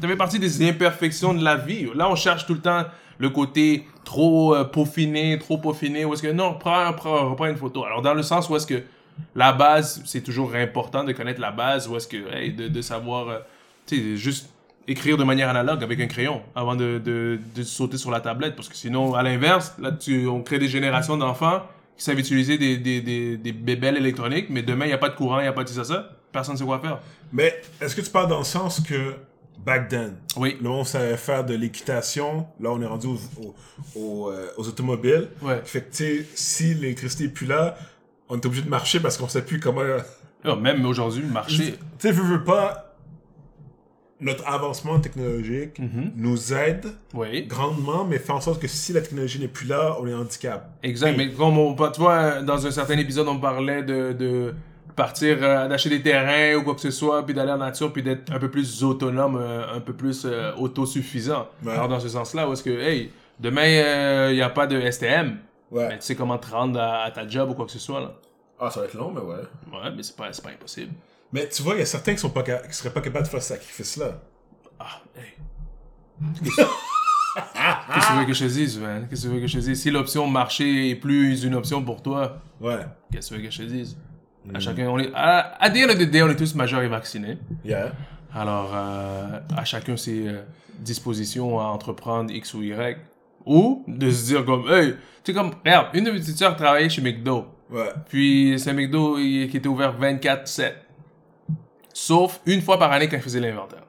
Ça 0.00 0.08
fait 0.08 0.16
partie 0.16 0.38
des 0.38 0.68
imperfections 0.68 1.32
de 1.34 1.42
la 1.44 1.56
vie. 1.56 1.88
Là, 1.94 2.08
on 2.08 2.16
cherche 2.16 2.44
tout 2.46 2.54
le 2.54 2.60
temps 2.60 2.84
le 3.18 3.30
côté 3.30 3.86
trop 4.04 4.54
euh, 4.54 4.64
peaufiné, 4.64 5.38
trop 5.38 5.58
peaufiné, 5.58 6.04
ou 6.04 6.14
est-ce 6.14 6.22
que 6.22 6.32
non, 6.32 6.54
prends, 6.54 6.92
prends, 6.92 7.30
reprends 7.30 7.46
une 7.46 7.56
photo. 7.56 7.84
Alors, 7.84 8.02
dans 8.02 8.14
le 8.14 8.22
sens 8.22 8.48
où 8.48 8.56
est-ce 8.56 8.66
que 8.66 8.82
la 9.34 9.52
base, 9.52 10.02
c'est 10.04 10.22
toujours 10.22 10.54
important 10.54 11.04
de 11.04 11.12
connaître 11.12 11.40
la 11.40 11.52
base, 11.52 11.88
ou 11.88 11.96
est-ce 11.96 12.08
que, 12.08 12.34
hey, 12.34 12.52
de, 12.52 12.68
de 12.68 12.82
savoir, 12.82 13.28
euh, 13.28 13.38
tu 13.86 13.96
sais, 13.96 14.16
juste 14.16 14.50
écrire 14.86 15.16
de 15.16 15.24
manière 15.24 15.48
analogue 15.48 15.82
avec 15.82 16.00
un 16.00 16.06
crayon 16.06 16.42
avant 16.54 16.76
de, 16.76 17.00
de, 17.02 17.38
de 17.54 17.62
sauter 17.62 17.96
sur 17.96 18.10
la 18.10 18.20
tablette, 18.20 18.56
parce 18.56 18.68
que 18.68 18.76
sinon, 18.76 19.14
à 19.14 19.22
l'inverse, 19.22 19.74
là, 19.78 19.92
tu, 19.92 20.26
on 20.26 20.42
crée 20.42 20.58
des 20.58 20.68
générations 20.68 21.16
d'enfants 21.16 21.62
qui 21.96 22.04
savent 22.04 22.18
utiliser 22.18 22.58
des, 22.58 22.76
des, 22.76 23.00
des, 23.00 23.36
des 23.36 23.52
bébelles 23.52 23.96
électroniques, 23.96 24.46
mais 24.50 24.62
demain, 24.62 24.84
il 24.86 24.88
n'y 24.88 24.94
a 24.94 24.98
pas 24.98 25.08
de 25.08 25.14
courant, 25.14 25.38
il 25.38 25.42
n'y 25.42 25.48
a 25.48 25.52
pas 25.52 25.64
de 25.64 25.68
ça, 25.68 25.84
ça, 25.84 26.10
personne 26.32 26.54
ne 26.54 26.58
sait 26.58 26.64
quoi 26.64 26.80
faire. 26.80 26.98
Mais 27.32 27.54
est-ce 27.80 27.94
que 27.94 28.00
tu 28.00 28.10
parles 28.10 28.28
dans 28.28 28.38
le 28.38 28.44
sens 28.44 28.80
que 28.80 29.14
back 29.58 29.88
then, 29.88 30.14
Oui. 30.36 30.56
là 30.62 30.70
on 30.70 30.84
savait 30.84 31.16
faire 31.16 31.44
de 31.44 31.54
l'équitation, 31.54 32.46
là 32.60 32.70
on 32.70 32.80
est 32.80 32.86
rendu 32.86 33.06
aux, 33.06 33.18
aux, 33.42 33.54
aux, 33.98 34.30
euh, 34.30 34.48
aux 34.56 34.68
automobiles. 34.68 35.28
Ouais. 35.42 35.60
Fait 35.64 35.80
que 35.82 35.90
tu 35.94 36.04
sais, 36.22 36.26
si 36.34 36.74
l'électricité 36.74 37.24
est 37.24 37.28
plus 37.28 37.46
là, 37.46 37.76
on 38.28 38.36
est 38.36 38.46
obligé 38.46 38.62
de 38.62 38.68
marcher 38.70 39.00
parce 39.00 39.16
qu'on 39.16 39.28
sait 39.28 39.42
plus 39.42 39.60
comment. 39.60 39.82
Ah, 40.44 40.56
même 40.56 40.84
aujourd'hui, 40.84 41.22
le 41.22 41.28
Tu 41.28 41.32
marché. 41.32 41.74
sais, 41.98 42.10
veux, 42.12 42.22
veux 42.22 42.44
pas, 42.44 42.94
notre 44.20 44.46
avancement 44.46 45.00
technologique 45.00 45.78
Mhm. 45.78 46.12
nous 46.16 46.52
aide 46.54 46.86
Oui. 47.14 47.46
grandement, 47.46 48.04
mais 48.04 48.18
fait 48.18 48.32
en 48.32 48.40
sorte 48.40 48.60
que 48.60 48.68
si 48.68 48.92
la 48.92 49.00
technologie 49.00 49.38
n'est 49.40 49.48
plus 49.48 49.66
là, 49.66 49.96
on 50.00 50.06
est 50.06 50.14
handicap. 50.14 50.70
Exact, 50.82 51.16
mais 51.16 51.30
comme 51.32 51.58
on, 51.58 51.74
tu 51.74 52.00
vois, 52.00 52.42
dans 52.42 52.66
un 52.66 52.70
certain 52.70 52.96
épisode, 52.98 53.28
on 53.28 53.38
parlait 53.40 53.82
de, 53.82 54.12
de 54.12 54.54
partir, 54.96 55.38
euh, 55.42 55.66
d'acheter 55.68 55.90
des 55.90 56.02
terrains 56.02 56.56
ou 56.58 56.62
quoi 56.62 56.74
que 56.74 56.80
ce 56.80 56.90
soit, 56.90 57.24
puis 57.24 57.34
d'aller 57.34 57.52
en 57.52 57.58
nature, 57.58 57.92
puis 57.92 58.02
d'être 58.02 58.32
un 58.32 58.38
peu 58.38 58.50
plus 58.50 58.82
autonome, 58.84 59.36
euh, 59.40 59.74
un 59.76 59.80
peu 59.80 59.92
plus 59.92 60.24
euh, 60.24 60.52
autosuffisant. 60.56 61.48
Ouais. 61.64 61.72
Alors, 61.72 61.88
dans 61.88 62.00
ce 62.00 62.08
sens-là, 62.08 62.48
où 62.48 62.52
est-ce 62.52 62.62
que, 62.62 62.70
hey, 62.70 63.10
demain, 63.40 64.28
il 64.30 64.34
n'y 64.36 64.42
a 64.42 64.50
pas 64.50 64.66
de 64.66 64.80
STM, 64.90 65.38
Ouais. 65.70 65.88
mais 65.88 65.98
tu 65.98 66.04
sais 66.04 66.14
comment 66.14 66.38
te 66.38 66.48
rendre 66.50 66.78
à, 66.80 67.02
à 67.04 67.10
ta 67.10 67.26
job 67.26 67.50
ou 67.50 67.54
quoi 67.54 67.64
que 67.66 67.72
ce 67.72 67.78
soit, 67.80 68.00
là. 68.00 68.12
Ah, 68.60 68.70
ça 68.70 68.80
va 68.80 68.86
être 68.86 68.94
long, 68.94 69.10
mais 69.10 69.20
ouais. 69.20 69.42
Ouais, 69.72 69.90
mais 69.96 70.02
c'est 70.04 70.14
pas, 70.16 70.32
c'est 70.32 70.42
pas 70.44 70.50
impossible. 70.50 70.92
Mais 71.32 71.48
tu 71.48 71.62
vois, 71.62 71.74
il 71.74 71.80
y 71.80 71.82
a 71.82 71.86
certains 71.86 72.12
qui 72.12 72.18
sont 72.20 72.30
pas 72.30 72.42
qui 72.44 72.52
seraient 72.70 72.92
pas 72.92 73.00
capables 73.00 73.24
de 73.24 73.30
faire 73.30 73.42
ce 73.42 73.48
sacrifice-là. 73.48 74.20
Ah, 74.78 75.00
hey. 75.16 75.32
Qu'est-ce 76.44 76.56
que 76.56 78.12
tu 78.12 78.18
veux 78.20 78.24
que 78.26 78.32
je 78.32 78.44
te 78.44 78.50
dise, 78.50 78.78
man? 78.78 79.06
Qu'est-ce 79.08 79.22
que 79.22 79.28
tu 79.28 79.34
veux 79.34 79.40
que 79.40 79.46
je 79.48 79.58
te 79.58 79.64
dise? 79.64 79.80
Si 79.82 79.90
l'option 79.90 80.28
marché 80.28 80.90
est 80.90 80.94
plus 80.94 81.42
une 81.42 81.54
option 81.56 81.82
pour 81.82 82.02
toi, 82.02 82.38
Ouais. 82.60 82.78
qu'est-ce 83.10 83.30
que 83.30 83.34
tu 83.34 83.40
veux 83.40 83.46
que 83.48 83.52
je 83.52 83.58
te 83.58 83.62
dise? 83.68 83.98
À 84.52 84.60
chacun, 84.60 84.88
on 84.88 84.98
est, 84.98 85.10
à, 85.14 85.56
à 85.62 85.70
the 85.70 85.76
end 85.78 85.90
of 85.90 85.98
the 85.98 86.10
day, 86.10 86.22
on 86.22 86.28
est 86.28 86.36
tous 86.36 86.54
majeurs 86.54 86.82
et 86.82 86.88
vaccinés. 86.88 87.38
Yeah. 87.64 87.92
Alors, 88.34 88.72
euh, 88.74 89.40
à 89.56 89.64
chacun 89.64 89.96
ses 89.96 90.28
euh, 90.28 90.42
dispositions 90.80 91.60
à 91.60 91.64
entreprendre 91.64 92.30
X 92.32 92.52
ou 92.54 92.62
Y. 92.62 92.98
Ou 93.46 93.84
de 93.86 94.10
se 94.10 94.26
dire 94.26 94.44
comme, 94.44 94.68
hey, 94.70 94.94
tu 95.22 95.32
sais 95.32 95.34
comme, 95.34 95.52
regarde, 95.64 95.88
une 95.94 96.04
de 96.04 96.10
mes 96.10 96.18
petites 96.18 96.36
sœurs 96.38 96.56
travaillait 96.56 96.88
chez 96.88 97.00
McDo. 97.02 97.46
Ouais. 97.70 97.88
Puis 98.08 98.54
c'est 98.58 98.72
McDo 98.72 99.18
il- 99.18 99.48
qui 99.50 99.56
était 99.58 99.68
ouvert 99.68 99.94
24-7. 99.98 100.72
Sauf 101.92 102.40
une 102.46 102.60
fois 102.60 102.78
par 102.78 102.90
année 102.92 103.08
quand 103.08 103.16
il 103.16 103.22
faisait 103.22 103.40
l'inventaire. 103.40 103.82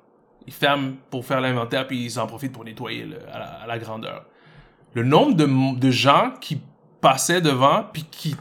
Il 0.48 0.54
ferme 0.54 0.96
pour 1.10 1.26
faire 1.26 1.42
l'inventaire, 1.42 1.88
puis 1.88 2.06
ils 2.06 2.20
en 2.20 2.28
profitent 2.28 2.52
pour 2.54 2.64
nettoyer 2.66 3.06
le- 3.06 3.18
à, 3.34 3.40
la, 3.40 3.46
à 3.46 3.68
la 3.68 3.80
grandeur. 3.80 4.26
Le 4.94 5.04
nombre 5.04 5.36
de, 5.36 5.80
de 5.80 5.92
gens 5.92 6.32
qui 6.40 6.62
passaient 7.02 7.42
devant, 7.42 7.84
puis 7.92 8.04
qui 8.10 8.36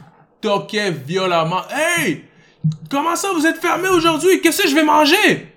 toquaient 0.45 0.91
violemment. 0.91 1.63
Hey! 1.71 2.25
Comment 2.89 3.15
ça, 3.15 3.31
vous 3.33 3.45
êtes 3.45 3.57
fermé 3.57 3.87
aujourd'hui? 3.89 4.41
Qu'est-ce 4.41 4.63
que 4.63 4.69
je 4.69 4.75
vais 4.75 4.83
manger? 4.83 5.51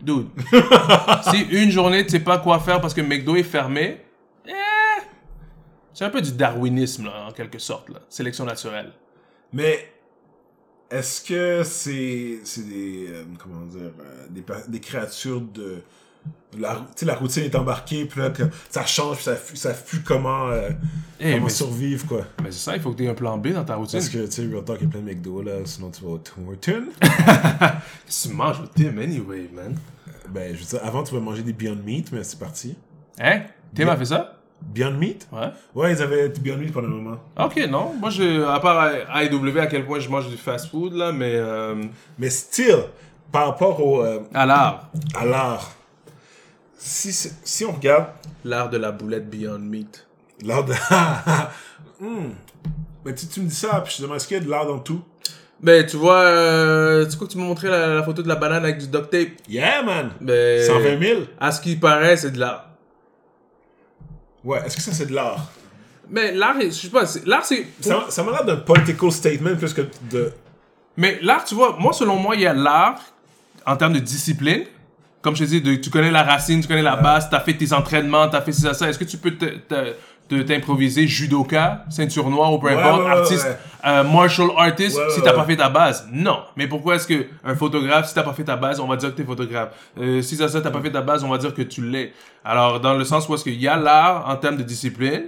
Dude. 0.00 0.28
si 1.30 1.40
une 1.50 1.70
journée, 1.70 2.04
tu 2.04 2.12
sais 2.12 2.20
pas 2.20 2.38
quoi 2.38 2.58
faire 2.60 2.80
parce 2.80 2.94
que 2.94 3.00
McDo 3.00 3.36
est 3.36 3.42
fermé, 3.42 4.00
eh, 4.46 4.52
c'est 5.92 6.04
un 6.04 6.10
peu 6.10 6.22
du 6.22 6.32
darwinisme, 6.32 7.06
là, 7.06 7.26
en 7.28 7.32
quelque 7.32 7.58
sorte. 7.58 7.90
Là. 7.90 7.98
Sélection 8.08 8.44
naturelle. 8.44 8.92
Mais 9.52 9.92
est-ce 10.90 11.22
que 11.22 11.62
c'est 11.64 12.40
c'est 12.44 12.66
des 12.66 13.08
euh, 13.10 13.24
comment 13.38 13.66
dire 13.66 13.90
euh, 14.00 14.64
des 14.68 14.80
créatures 14.80 15.40
de 15.40 15.82
la 16.58 16.76
la 17.02 17.14
routine 17.14 17.44
est 17.44 17.54
embarquée 17.54 18.06
puis 18.06 18.20
là 18.20 18.30
que 18.30 18.42
ça 18.70 18.84
change 18.86 19.16
puis 19.16 19.24
ça 19.24 19.36
ça 19.54 19.74
fuit 19.74 20.00
comment 20.02 20.48
euh, 20.48 20.70
Eh, 21.20 21.32
comment 21.34 21.44
mais- 21.44 21.50
survivre 21.50 22.06
quoi. 22.06 22.22
Mais 22.42 22.50
c'est 22.50 22.58
ça, 22.70 22.74
il 22.76 22.80
faut 22.82 22.92
que 22.92 22.96
tu 22.96 23.04
aies 23.04 23.08
un 23.10 23.14
plan 23.14 23.36
B 23.36 23.48
dans 23.48 23.64
ta 23.64 23.74
routine. 23.76 23.98
Parce 23.98 24.08
que 24.08 24.24
tu 24.26 24.30
sais 24.32 24.46
Real 24.50 24.64
Talk 24.64 24.82
a 24.82 24.86
plein 24.86 25.00
de 25.00 25.04
McDo 25.06 25.42
là 25.42 25.52
sinon 25.64 25.90
tu 25.90 26.02
vas 26.04 26.10
au 26.12 26.18
Tim 26.18 26.32
Hortons. 26.48 26.88
Tu 28.08 28.28
manges 28.34 28.60
au 28.60 28.66
Tim 28.66 28.96
anyway, 28.98 29.48
man. 29.54 29.74
ben 30.30 30.54
je 30.54 30.60
veux 30.60 30.64
dire 30.66 30.80
avant 30.84 31.02
tu 31.02 31.14
vas 31.14 31.20
manger 31.20 31.42
des 31.42 31.52
Beyond 31.52 31.78
Meat 31.84 32.10
mais 32.12 32.24
c'est 32.24 32.38
parti. 32.38 32.76
Hein? 33.20 33.42
Tim 33.74 33.88
a 33.88 33.96
fait 33.96 34.06
ça? 34.06 34.34
Beyond 34.62 34.92
Meat? 34.92 35.28
Ouais. 35.32 35.50
Ouais 35.74 35.92
ils 35.92 36.02
avaient 36.02 36.28
Beyond 36.30 36.56
Meat 36.58 36.72
pendant 36.72 36.88
un 36.88 36.90
moment. 36.90 37.16
Ok, 37.38 37.56
non. 37.70 37.92
Moi, 38.00 38.10
je, 38.10 38.42
à 38.44 38.58
part 38.58 38.90
AEW, 39.14 39.58
à 39.58 39.66
quel 39.66 39.84
point 39.86 40.00
je 40.00 40.08
mange 40.08 40.28
du 40.28 40.36
fast 40.36 40.70
food, 40.70 40.94
là, 40.94 41.12
mais 41.12 41.32
euh, 41.34 41.84
Mais 42.18 42.30
still 42.30 42.84
par 43.30 43.46
rapport 43.48 43.84
au 43.84 44.02
euh, 44.02 44.20
à 44.34 44.46
l'art. 44.46 44.90
à 45.14 45.24
l'art 45.26 45.70
si 46.78 47.12
si 47.12 47.64
on 47.64 47.72
regarde 47.72 48.06
L'art 48.44 48.70
de 48.70 48.78
la 48.78 48.92
boulette 48.92 49.28
Beyond 49.28 49.58
Meat. 49.58 50.06
l'art 50.44 50.64
de 50.64 50.72
Hmm. 52.00 52.30
Mais 53.04 53.14
tu, 53.14 53.26
tu 53.26 53.40
me 53.40 53.48
dis 53.48 53.54
ça 53.54 53.80
puis 53.80 53.92
je 53.92 53.96
te 53.98 54.02
demande 54.02 54.16
est-ce 54.18 54.28
qu'il 54.28 54.36
y 54.36 54.40
a 54.40 54.44
de 54.44 54.48
l'art 54.48 54.66
dans 54.66 54.78
tout? 54.78 55.02
Ben, 55.60 55.84
tu 55.84 55.96
vois, 55.96 56.20
euh, 56.20 57.04
tu 57.08 57.16
quoi 57.16 57.26
que 57.26 57.32
tu 57.32 57.38
m'as 57.38 57.44
montré 57.44 57.66
la, 57.68 57.94
la 57.94 58.02
photo 58.04 58.22
de 58.22 58.28
la 58.28 58.36
banane 58.36 58.62
avec 58.62 58.78
du 58.78 58.86
duct 58.86 59.10
tape? 59.10 59.30
Yeah 59.48 59.82
man! 59.82 60.10
Ben, 60.20 60.64
120 60.64 61.00
000? 61.04 61.20
À 61.40 61.50
ce 61.50 61.60
qui 61.60 61.74
paraît, 61.74 62.16
c'est 62.16 62.30
de 62.30 62.38
l'art. 62.38 62.68
Ouais, 64.44 64.60
est-ce 64.64 64.76
que 64.76 64.82
ça 64.82 64.92
c'est 64.92 65.06
de 65.06 65.14
l'art? 65.14 65.50
Mais 66.08 66.32
l'art, 66.32 66.54
je 66.60 66.70
sais 66.70 66.88
pas, 66.88 67.02
l'art 67.26 67.44
c'est... 67.44 67.66
Ça, 67.80 68.06
ça 68.08 68.22
m'a 68.22 68.30
l'air 68.30 68.44
d'un 68.44 68.56
political 68.56 69.10
statement 69.10 69.56
plus 69.56 69.74
que 69.74 69.82
de. 70.10 70.32
Mais 70.96 71.18
l'art, 71.22 71.44
tu 71.44 71.56
vois, 71.56 71.76
moi, 71.78 71.92
selon 71.92 72.14
moi, 72.16 72.36
il 72.36 72.42
y 72.42 72.46
a 72.46 72.54
l'art 72.54 73.00
en 73.66 73.76
termes 73.76 73.94
de 73.94 73.98
discipline. 73.98 74.64
Comme 75.28 75.36
je 75.36 75.44
te 75.44 75.48
dis, 75.50 75.60
de- 75.60 75.74
tu 75.74 75.90
connais 75.90 76.10
la 76.10 76.22
racine, 76.22 76.62
tu 76.62 76.68
connais 76.68 76.80
la 76.80 76.96
base, 76.96 77.28
tu 77.28 77.36
as 77.36 77.40
fait 77.40 77.52
tes 77.52 77.70
entraînements, 77.74 78.30
tu 78.30 78.36
as 78.36 78.40
fait 78.40 78.52
ça, 78.52 78.72
ça. 78.72 78.88
Est-ce 78.88 78.98
que 78.98 79.04
tu 79.04 79.18
peux 79.18 79.32
te- 79.32 79.44
te- 79.44 79.94
te- 80.26 80.40
t'improviser 80.40 81.06
judoka, 81.06 81.84
ceinture 81.90 82.30
noire 82.30 82.50
ou 82.54 82.58
peu 82.58 82.68
importe, 82.70 83.00
ouais, 83.00 83.04
ouais, 83.04 83.10
artiste, 83.10 83.44
ouais. 83.44 83.90
euh, 83.90 84.04
martial 84.04 84.48
artist, 84.56 84.98
si 85.10 85.20
t'as 85.20 85.34
pas 85.34 85.44
fait 85.44 85.56
ta 85.56 85.68
base? 85.68 86.08
Non. 86.10 86.38
Mais 86.56 86.66
pourquoi 86.66 86.94
est-ce 86.94 87.06
que 87.06 87.26
un 87.44 87.54
photographe, 87.54 88.08
si 88.08 88.14
t'as 88.14 88.22
pas 88.22 88.32
fait 88.32 88.44
ta 88.44 88.56
base, 88.56 88.80
on 88.80 88.86
va 88.86 88.96
dire 88.96 89.10
que 89.10 89.16
t'es 89.18 89.24
photographe? 89.24 89.68
Euh, 90.00 90.22
si 90.22 90.34
ça, 90.34 90.48
ça, 90.48 90.62
t'as 90.62 90.70
pas 90.70 90.80
fait 90.80 90.92
ta 90.92 91.02
base, 91.02 91.22
on 91.22 91.28
va 91.28 91.36
dire 91.36 91.52
que 91.52 91.60
tu 91.60 91.82
l'es. 91.86 92.14
Alors, 92.42 92.80
dans 92.80 92.94
le 92.94 93.04
sens 93.04 93.28
où 93.28 93.34
est-ce 93.34 93.44
qu'il 93.44 93.60
y 93.60 93.68
a 93.68 93.76
l'art 93.76 94.24
en 94.30 94.36
termes 94.36 94.56
de 94.56 94.62
discipline, 94.62 95.24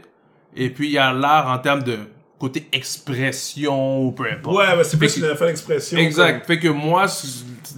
et 0.56 0.70
puis 0.70 0.88
il 0.88 0.92
y 0.92 0.98
a 0.98 1.12
l'art 1.12 1.46
en 1.46 1.58
termes 1.58 1.82
de 1.82 1.98
côté 2.38 2.66
expression 2.72 4.00
ou 4.06 4.12
peu 4.12 4.24
importe. 4.32 4.56
Ouais, 4.56 4.74
mais 4.78 4.82
c'est 4.84 4.96
plus 4.96 5.14
une 5.18 5.36
fin 5.36 5.44
d'expression. 5.44 5.98
Exact. 5.98 6.46
Fait 6.46 6.58
que 6.58 6.68
moi, 6.68 7.06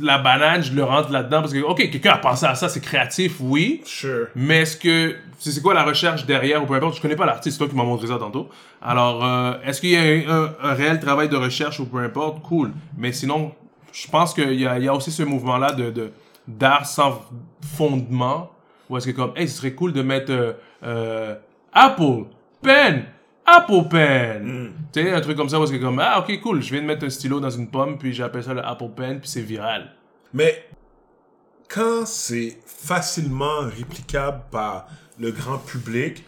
la 0.01 0.19
banane, 0.19 0.63
je 0.63 0.73
le 0.73 0.85
rentre 0.85 1.11
là-dedans 1.11 1.41
parce 1.41 1.53
que, 1.53 1.61
ok, 1.61 1.77
quelqu'un 1.91 2.13
a 2.13 2.19
pensé 2.19 2.47
à 2.47 2.55
ça, 2.55 2.69
c'est 2.69 2.81
créatif, 2.81 3.37
oui. 3.41 3.81
Sure. 3.85 4.29
Mais 4.35 4.63
est-ce 4.63 4.77
que. 4.77 5.17
C'est 5.39 5.61
quoi 5.61 5.75
la 5.75 5.83
recherche 5.83 6.25
derrière 6.25 6.63
ou 6.63 6.67
peu 6.67 6.75
importe? 6.75 6.97
Je 6.97 7.03
connais 7.03 7.17
pas 7.17 7.27
l'artiste, 7.27 7.57
c'est 7.57 7.65
toi 7.65 7.69
qui 7.69 7.77
m'as 7.77 7.85
montré 7.85 8.07
ça 8.07 8.19
tantôt. 8.19 8.49
Alors, 8.81 9.25
euh, 9.25 9.55
est-ce 9.65 9.81
qu'il 9.81 9.91
y 9.91 9.97
a 9.97 10.33
un, 10.33 10.75
réel 10.75 11.01
travail 11.01 11.29
de 11.29 11.37
recherche 11.37 11.81
ou 11.81 11.87
peu 11.87 11.99
importe? 11.99 12.43
Cool. 12.43 12.73
Mais 12.97 13.13
sinon, 13.13 13.53
je 13.93 14.07
pense 14.09 14.35
qu'il 14.35 14.55
y 14.55 14.67
a, 14.67 14.79
y 14.79 14.89
a 14.89 14.95
aussi 14.95 15.11
ce 15.11 15.23
mouvement-là 15.25 15.73
de, 15.73 15.91
de, 15.91 16.13
d'art 16.47 16.87
sans 16.87 17.21
fondement. 17.77 18.51
Ou 18.89 18.97
est-ce 18.99 19.07
que 19.07 19.13
comme, 19.13 19.33
hey, 19.37 19.49
ce 19.49 19.59
serait 19.59 19.73
cool 19.73 19.93
de 19.93 20.03
mettre 20.03 20.33
euh, 20.33 20.53
euh, 20.85 21.35
Apple, 21.73 22.25
pen, 22.61 23.05
Apple 23.57 23.89
pen. 23.91 24.73
Tu 24.93 25.03
sais, 25.03 25.11
un 25.13 25.21
truc 25.21 25.37
comme 25.37 25.49
ça, 25.49 25.59
où 25.61 25.65
est-ce 25.65 25.73
que 25.73 25.77
comme, 25.79 25.99
ah, 25.99 26.21
ok, 26.21 26.41
cool, 26.41 26.63
je 26.63 26.71
viens 26.73 26.83
de 26.83 26.87
mettre 26.87 27.05
un 27.05 27.11
stylo 27.11 27.41
dans 27.41 27.51
une 27.51 27.69
pomme, 27.69 27.99
puis 27.99 28.13
j'appelle 28.13 28.43
ça 28.45 28.55
le 28.55 28.65
Apple 28.65 28.91
pen, 28.97 29.21
puis 29.21 29.29
c'est 29.29 29.41
viral. 29.43 29.91
Mais 30.35 30.65
quand 31.69 32.07
c'est 32.07 32.59
facilement 32.67 33.61
réplicable 33.61 34.43
par 34.51 34.87
le 35.19 35.31
grand 35.31 35.59
public, 35.59 36.25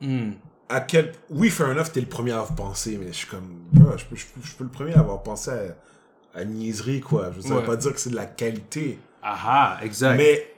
Hmm. 0.00 0.32
à 0.68 0.80
quel. 0.80 1.12
Oui, 1.30 1.48
fair 1.50 1.68
enough, 1.68 1.90
t'es 1.92 2.00
le 2.00 2.06
premier 2.06 2.32
à 2.32 2.40
avoir 2.40 2.54
pensé, 2.54 2.98
mais 3.00 3.06
je 3.08 3.12
suis 3.12 3.26
comme. 3.28 3.64
Je, 3.74 4.04
peux, 4.04 4.16
je, 4.16 4.26
peux, 4.26 4.40
je 4.42 4.54
peux 4.54 4.64
le 4.64 4.70
premier 4.70 4.92
à 4.94 4.98
avoir 5.00 5.22
pensé 5.22 5.50
à, 5.50 6.38
à 6.38 6.42
une 6.42 6.54
niaiserie, 6.54 7.00
quoi. 7.00 7.30
Je 7.34 7.40
veux 7.40 7.54
Ouais. 7.54 7.60
veut 7.60 7.66
pas 7.66 7.76
dire 7.76 7.92
que 7.94 8.00
c'est 8.00 8.10
de 8.10 8.16
la 8.16 8.26
qualité. 8.26 8.98
Ah 9.22 9.36
ah, 9.46 9.78
exact. 9.82 10.16
Mais, 10.16 10.52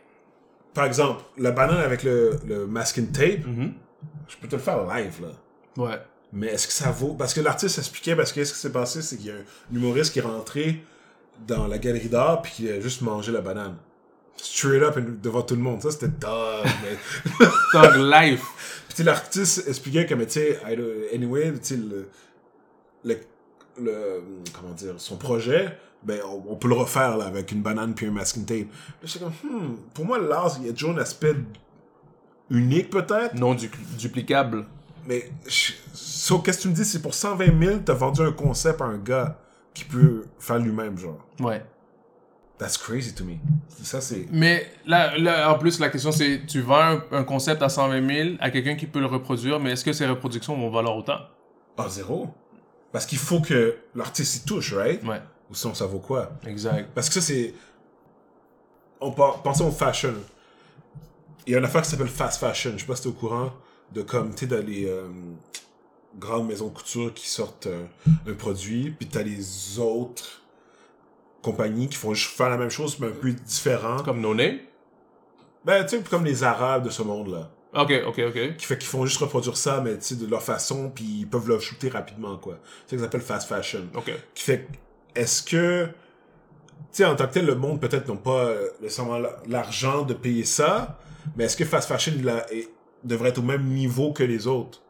par 0.75 0.87
exemple, 0.87 1.23
la 1.39 1.51
banane 1.53 1.79
avec 1.79 2.03
le, 2.03 2.39
le 2.47 2.67
masking 2.67 3.13
tape, 3.13 3.47
Mhm. 3.47 3.75
je 4.27 4.37
peux 4.39 4.49
te 4.49 4.57
le 4.57 4.63
faire 4.63 4.85
live, 4.87 5.21
là. 5.23 5.29
Ouais. 5.77 6.01
Mais 6.33 6.49
est-ce 6.49 6.67
que 6.67 6.73
ça 6.73 6.91
vaut 6.91 7.15
Parce 7.15 7.33
que 7.35 7.41
l'artiste 7.41 7.79
expliquait, 7.79 8.17
parce 8.17 8.33
que 8.33 8.45
ce 8.45 8.53
qui 8.53 8.59
s'est 8.59 8.73
passé, 8.73 9.01
c'est 9.03 9.17
qu'il 9.17 9.27
y 9.27 9.31
a 9.31 9.35
un 9.35 9.75
humoriste 9.77 10.13
qui 10.13 10.19
est 10.19 10.23
rentré 10.23 10.83
dans 11.47 11.67
la 11.67 11.79
galerie 11.79 12.09
d'art 12.09 12.43
puis 12.43 12.53
qui 12.53 12.71
a 12.71 12.81
juste 12.81 13.03
mangé 13.03 13.31
la 13.33 13.41
banane. 13.41 13.77
Straight 14.37 14.83
up 14.83 14.99
devant 15.23 15.43
tout 15.43 15.55
le 15.55 15.63
monde. 15.63 15.81
Ça, 15.83 15.91
c'était 15.91 16.09
dog, 16.09 16.65
mais... 16.83 17.47
Thug 17.73 17.97
life. 17.97 18.85
Puis 18.95 19.05
l'artiste 19.05 19.67
expliquait 19.69 20.05
que, 20.07 20.15
mais 20.15 20.27
tu 20.27 20.33
sais, 20.33 20.61
anyway, 21.15 21.53
tu 21.55 21.59
sais, 21.63 21.77
le, 21.77 22.09
le, 23.05 23.17
le- 23.81 24.23
Comment 24.53 24.73
dire 24.75 24.95
Son 24.99 25.17
projet, 25.17 25.79
ben, 26.03 26.21
on, 26.27 26.43
on 26.53 26.57
peut 26.57 26.69
le 26.69 26.75
refaire, 26.75 27.17
là, 27.17 27.27
avec 27.27 27.53
une 27.53 27.63
banane 27.63 27.95
puis 27.95 28.07
un 28.07 28.11
masking 28.11 28.45
tape. 28.45 28.67
Puis 29.03 29.19
comme, 29.19 29.33
hmm, 29.43 29.77
pour 29.95 30.05
moi, 30.05 30.19
l'art, 30.19 30.57
il 30.61 30.67
y 30.67 30.71
a 30.71 30.73
toujours 30.73 30.91
un 30.91 30.99
aspect 30.99 31.35
unique 32.51 32.91
peut-être? 32.91 33.35
Non 33.35 33.55
du- 33.55 33.71
duplicable. 33.99 34.67
Mais, 35.07 35.31
je- 35.47 35.73
so, 35.93 36.39
qu'est-ce 36.41 36.59
que 36.59 36.63
tu 36.63 36.69
me 36.69 36.75
dis? 36.75 36.85
C'est 36.85 37.01
pour 37.03 37.15
120 37.15 37.63
000, 37.63 37.79
t'as 37.85 37.95
vendu 37.95 38.23
un 38.23 38.33
concept 38.33 38.81
à 38.81 38.85
un 38.87 38.99
gars 38.99 39.39
qui 39.73 39.85
peut 39.85 40.25
faire 40.39 40.59
lui-même, 40.59 40.97
genre. 40.99 41.19
Ouais. 41.41 41.65
That's 42.59 42.79
crazy 42.79 43.15
to 43.15 43.25
me. 43.25 43.35
Ça, 43.83 44.01
c'est. 44.01 44.27
Mais 44.33 44.67
là, 44.87 45.17
là, 45.19 45.53
en 45.53 45.59
plus, 45.59 45.79
la 45.79 45.91
question 45.91 46.11
c'est 46.11 46.47
tu 46.47 46.63
vends 46.63 46.81
un, 46.81 47.03
un 47.13 47.23
concept 47.25 47.63
à 47.63 47.69
120 47.69 48.15
000 48.25 48.37
à 48.41 48.51
quelqu'un 48.51 48.77
qui 48.77 48.87
peut 48.87 48.99
le 49.01 49.07
reproduire, 49.07 49.61
mais 49.61 49.73
est-ce 49.73 49.85
que 49.85 49.93
ces 49.93 50.07
reproductions 50.07 50.57
vont 50.57 50.71
valoir 50.71 50.97
autant? 50.97 51.19
Ah, 51.77 51.89
zéro. 51.91 52.29
Parce 52.93 53.05
qu'il 53.05 53.19
faut 53.19 53.41
que 53.43 53.77
l'artiste 53.95 54.37
y 54.37 54.47
touche, 54.47 54.73
right? 54.73 55.05
Ouais, 55.05 55.21
Ou 55.51 55.55
sinon, 55.55 55.75
ça 55.75 55.85
vaut 55.85 55.99
quoi? 55.99 56.31
exact. 56.47 56.89
Parce 56.95 57.09
que 57.09 57.15
ça, 57.17 57.21
c'est. 57.21 57.53
On 59.03 59.11
par... 59.13 59.43
Pensons 59.43 59.69
au 59.69 59.73
fashion. 59.73 60.15
Il 61.47 61.53
y 61.53 61.55
a 61.57 61.59
une 61.59 61.65
affaire 61.67 61.83
qui 61.83 61.91
s'appelle 61.91 62.09
fast 62.09 62.41
fashion. 62.41 62.73
Je 62.75 62.79
sais 62.81 62.87
pas 62.87 62.97
si 62.97 63.03
t'es 63.03 63.09
au 63.09 63.13
courant 63.13 63.53
de 63.93 64.03
comme, 64.03 64.33
tu 64.35 64.41
sais, 64.41 64.47
dans 64.47 64.65
les 64.67 64.87
euh, 64.87 65.09
grandes 66.19 66.47
maisons 66.49 66.69
de 66.69 66.75
couture 66.75 67.13
qui 67.15 67.29
sortent 67.29 67.67
euh, 67.67 67.85
un 68.27 68.35
produit, 68.35 68.91
puis 68.91 69.09
t'as 69.09 69.23
les 69.23 69.79
autres 69.79 70.43
compagnies 71.43 71.89
qui 71.89 71.97
font 71.97 72.15
juste 72.15 72.37
faire 72.37 72.51
la 72.51 72.57
même 72.57 72.71
chose, 72.71 72.99
mais 72.99 73.09
un 73.09 73.11
peu 73.13 73.31
différent. 73.33 73.99
Comme 74.03 74.21
No 74.21 74.35
Name 74.35 74.59
Ben, 75.65 75.85
tu 75.85 75.97
sais, 75.97 76.03
comme 76.03 76.25
les 76.25 76.43
Arabes 76.43 76.85
de 76.85 76.91
ce 76.91 77.03
monde-là. 77.03 77.51
Ok, 77.75 77.93
ok, 78.07 78.21
ok. 78.29 78.57
Qui 78.57 78.65
fait 78.67 78.79
qu'ils 78.79 78.89
font 78.89 79.05
juste 79.05 79.19
reproduire 79.21 79.57
ça, 79.57 79.81
mais 79.83 79.97
tu 79.99 80.05
sais, 80.05 80.15
de 80.17 80.27
leur 80.27 80.43
façon, 80.43 80.91
puis 80.91 81.05
ils 81.21 81.27
peuvent 81.29 81.49
le 81.49 81.59
shooter 81.59 81.89
rapidement, 81.91 82.39
quoi. 82.39 82.59
C'est 82.87 82.93
ça 82.93 82.97
qu'ils 82.97 83.05
appellent 83.05 83.21
fast 83.21 83.49
fashion. 83.49 83.87
Ok. 83.95 84.11
qui 84.35 84.43
fait 84.43 84.61
que, 85.15 85.21
est-ce 85.21 85.43
que 85.43 85.87
tu 85.87 85.93
sais 87.03 87.05
en 87.05 87.17
tant 87.17 87.27
que 87.27 87.33
tel 87.35 87.47
le 87.47 87.55
monde 87.55 87.81
peut-être 87.81 88.09
n'ont 88.09 88.17
pas 88.17 88.47
euh, 88.47 88.69
nécessairement 88.81 89.19
la- 89.19 89.37
l'argent 89.49 90.03
de 90.03 90.13
payer 90.15 90.45
ça 90.45 90.99
mais 91.35 91.45
est-ce 91.45 91.57
que 91.57 91.65
fast 91.65 91.89
fashion 91.89 92.13
il 92.17 92.29
a- 92.29 92.51
est- 92.53 92.69
devrait 93.07 93.31
être 93.31 93.39
au 93.39 93.43
même 93.43 93.65
niveau 93.65 94.13
que 94.13 94.23
les 94.25 94.47
autres 94.47 94.81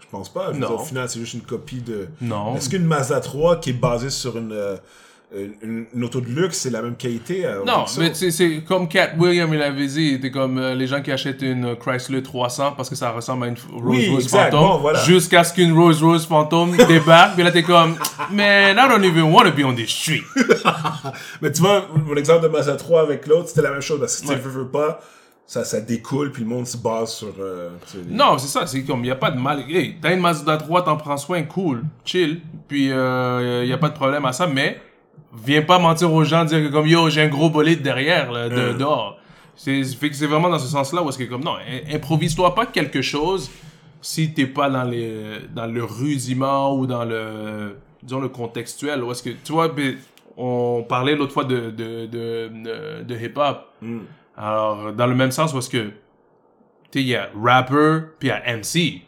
je 0.00 0.06
pense 0.10 0.28
pas 0.32 0.52
Je 0.54 0.58
Non. 0.58 0.68
dire, 0.68 0.76
au 0.80 0.84
final 0.84 1.08
c'est 1.08 1.18
juste 1.20 1.34
une 1.34 1.42
copie 1.42 1.80
de 1.82 2.08
Non. 2.20 2.56
est-ce 2.56 2.68
qu'une 2.70 2.84
Mazda 2.84 3.20
3 3.20 3.56
qui 3.60 3.70
est 3.70 3.72
basée 3.74 4.10
sur 4.10 4.36
une 4.38 4.52
euh, 4.52 4.76
une, 5.62 5.84
une 5.94 6.04
auto 6.04 6.22
de 6.22 6.26
luxe 6.30 6.56
c'est 6.56 6.70
la 6.70 6.80
même 6.80 6.96
qualité 6.96 7.44
euh, 7.44 7.62
Non, 7.66 7.84
mais 7.98 8.14
c'est- 8.14 8.64
comme 8.66 8.88
Cat 8.88 9.10
William 9.18 9.52
il 9.52 9.60
avait 9.60 9.86
dit, 9.86 10.18
c'est 10.22 10.30
comme 10.30 10.56
euh, 10.56 10.74
les 10.74 10.86
gens 10.86 11.02
qui 11.02 11.12
achètent 11.12 11.42
une 11.42 11.76
Chrysler 11.76 12.22
300 12.22 12.72
parce 12.74 12.88
que 12.88 12.94
ça 12.94 13.10
ressemble 13.10 13.44
à 13.44 13.48
une 13.48 13.56
Rolls 13.74 13.82
Oui, 13.84 14.08
Royce. 14.08 14.28
Phantom, 14.28 14.60
Bon, 14.60 14.78
voilà. 14.78 15.04
jusqu'à 15.04 15.44
ce 15.44 15.52
qu'une 15.52 15.72
Rolls 15.78 15.96
Royce 16.00 16.24
Phantom 16.24 16.74
débarque, 16.88 17.34
puis 17.34 17.42
là 17.44 17.50
t'es 17.52 17.62
comme, 17.62 17.96
man, 18.32 18.78
I 18.78 18.88
don't 18.88 19.04
even 19.04 19.24
want 19.24 19.44
to 19.44 19.52
be 19.52 19.64
on 19.66 19.74
this 19.74 19.90
street. 19.90 20.22
mais 21.42 21.52
tu 21.52 21.60
vois 21.60 21.86
mon 22.06 22.16
exemple 22.16 22.44
de 22.44 22.48
Mazda 22.48 22.76
3 22.76 23.02
avec 23.02 23.26
l'autre 23.26 23.48
c'était 23.48 23.62
la 23.62 23.72
même 23.72 23.82
chose 23.82 24.00
parce 24.00 24.16
que 24.16 24.22
tu 24.22 24.28
Ouais. 24.32 24.36
veux, 24.36 24.50
veux 24.62 24.68
pas 24.68 25.00
ça, 25.50 25.64
ça 25.64 25.80
découle 25.80 26.30
puis 26.30 26.42
le 26.42 26.48
monde 26.50 26.66
se 26.66 26.76
base 26.76 27.10
sur 27.14 27.32
euh, 27.40 27.70
les- 27.94 28.14
Non, 28.14 28.36
c'est 28.36 28.48
ça, 28.48 28.66
c'est 28.66 28.82
comme, 28.84 29.02
y 29.04 29.10
a 29.10 29.16
pas 29.16 29.30
de 29.30 29.40
mal. 29.40 29.64
Hey, 29.68 29.96
t'as 30.00 30.12
une 30.14 30.20
Mazda 30.20 30.58
3, 30.58 30.84
t'en 30.84 30.96
prends 30.98 31.16
soin, 31.16 31.42
cool, 31.44 31.82
chill, 32.04 32.40
puis 32.68 32.92
euh, 32.92 33.64
y 33.64 33.72
a 33.72 33.78
pas 33.78 33.88
de 33.88 33.94
problème 33.94 34.26
à 34.26 34.32
ça, 34.34 34.46
mais 34.46 34.78
viens 35.44 35.62
pas 35.62 35.78
mentir 35.78 36.12
aux 36.12 36.22
gens, 36.22 36.44
dire 36.44 36.58
que 36.62 36.68
comme, 36.70 36.86
yo, 36.86 37.08
j'ai 37.08 37.22
un 37.22 37.28
gros 37.28 37.48
bolide 37.48 37.80
derrière, 37.80 38.30
là, 38.30 38.48
de, 38.50 38.72
Mm. 38.74 38.78
dehors. 38.78 39.16
C'est 39.56 39.82
fait 39.84 40.10
que 40.10 40.14
c'est 40.16 40.26
vraiment 40.26 40.50
dans 40.50 40.58
ce 40.58 40.68
sens-là 40.68 41.02
où 41.02 41.08
est-ce 41.08 41.18
que 41.18 41.24
comme, 41.24 41.42
non, 41.42 41.56
improvise-toi 41.92 42.54
pas 42.54 42.66
quelque 42.66 43.00
chose 43.02 43.50
si 44.02 44.32
t'es 44.34 44.46
pas 44.46 44.68
dans 44.70 44.84
les 44.84 45.40
dans 45.54 45.66
le 45.66 45.82
rudiment 45.82 46.76
ou 46.76 46.86
dans 46.86 47.04
le 47.04 47.74
disons 48.02 48.20
le 48.20 48.28
contextuel 48.28 49.02
où 49.02 49.10
est-ce 49.10 49.24
que 49.24 49.30
tu 49.30 49.50
vois 49.52 49.66
ben, 49.68 49.96
on 50.36 50.84
parlait 50.88 51.16
l'autre 51.16 51.32
fois 51.32 51.42
de 51.42 51.70
de 51.70 52.06
de, 52.06 52.48
de, 52.48 53.02
de 53.02 53.14
hip 53.16 53.32
hop 53.36 53.64
Mm. 53.82 53.98
Alors 54.38 54.92
dans 54.92 55.06
le 55.06 55.14
même 55.14 55.30
sens 55.32 55.54
est-ce 55.54 55.68
que 55.68 55.88
tu 55.88 55.92
sais 56.92 57.02
il 57.02 57.08
y 57.08 57.16
a 57.16 57.28
rapper 57.42 58.00
puis 58.18 58.28
il 58.28 58.30
y 58.30 58.30
a 58.30 58.56
MC 58.56 59.02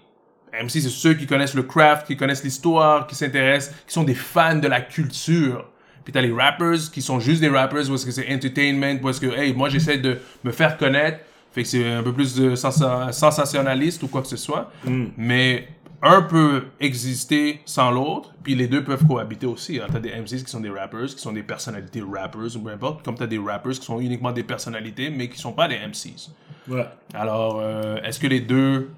MC 0.53 0.71
c'est 0.71 0.89
ceux 0.89 1.15
qui 1.15 1.27
connaissent 1.27 1.55
le 1.55 1.63
craft 1.63 2.07
qui 2.07 2.17
connaissent 2.17 2.43
l'histoire 2.45 3.07
qui 3.07 3.15
s'intéressent 3.15 3.75
qui 3.87 3.93
sont 3.93 4.03
des 4.03 4.15
fans 4.15 4.57
de 4.57 4.67
la 4.67 4.81
culture. 4.81 5.67
Puis 6.03 6.13
t'as 6.13 6.23
les 6.23 6.33
rappers 6.33 6.91
qui 6.93 7.03
sont 7.03 7.21
juste 7.21 7.41
des 7.41 7.49
rappers 7.49 7.81
est-ce 7.93 8.05
que 8.05 8.11
c'est 8.11 8.33
entertainment 8.35 9.09
est-ce 9.09 9.21
que 9.21 9.27
hey 9.39 9.55
moi 9.55 9.69
j'essaie 9.69 9.99
de 9.99 10.19
me 10.43 10.51
faire 10.51 10.77
connaître. 10.77 11.19
Fait 11.53 11.63
que 11.63 11.69
c'est 11.69 11.87
un 11.93 12.03
peu 12.03 12.13
plus 12.13 12.35
de 12.35 12.55
sensa- 12.57 13.13
sensationnaliste 13.13 14.03
ou 14.03 14.09
quoi 14.09 14.23
que 14.23 14.29
ce 14.29 14.37
soit. 14.37 14.73
Mm. 14.85 15.07
mais 15.17 15.69
un 16.03 16.23
peut 16.23 16.65
exister 16.81 17.61
sans 17.67 17.91
l'autre, 17.91 18.33
puis 18.43 18.55
les 18.55 18.69
deux 18.69 18.83
peuvent 18.83 19.07
cohabiter 19.07 19.47
aussi. 19.47 19.75
Tu 19.75 19.93
T'as 19.93 19.99
des 19.99 20.11
MCs 20.11 20.45
qui 20.45 20.51
sont 20.51 20.61
des 20.61 20.71
rappers, 20.71 21.07
qui 21.07 21.19
sont 21.19 21.33
des 21.33 21.43
personnalités 21.43 22.03
rappers, 22.03 22.57
ou 22.57 22.61
peu 22.61 22.71
importe, 22.71 23.05
comme 23.05 23.17
t'as 23.17 23.27
des 23.27 23.39
rappers 23.39 23.73
qui 23.73 23.85
sont 23.85 24.01
uniquement 24.01 24.33
des 24.33 24.43
personnalités, 24.43 25.11
mais 25.11 25.29
qui 25.29 25.39
sont 25.39 25.53
pas 25.53 25.69
des 25.69 25.77
MCs. 25.77 26.31
Ouais. 26.69 26.87
Alors, 27.13 27.59
euh, 27.61 27.97
est-ce 28.03 28.19
que 28.19 28.27
les 28.27 28.41
deux 28.41 28.91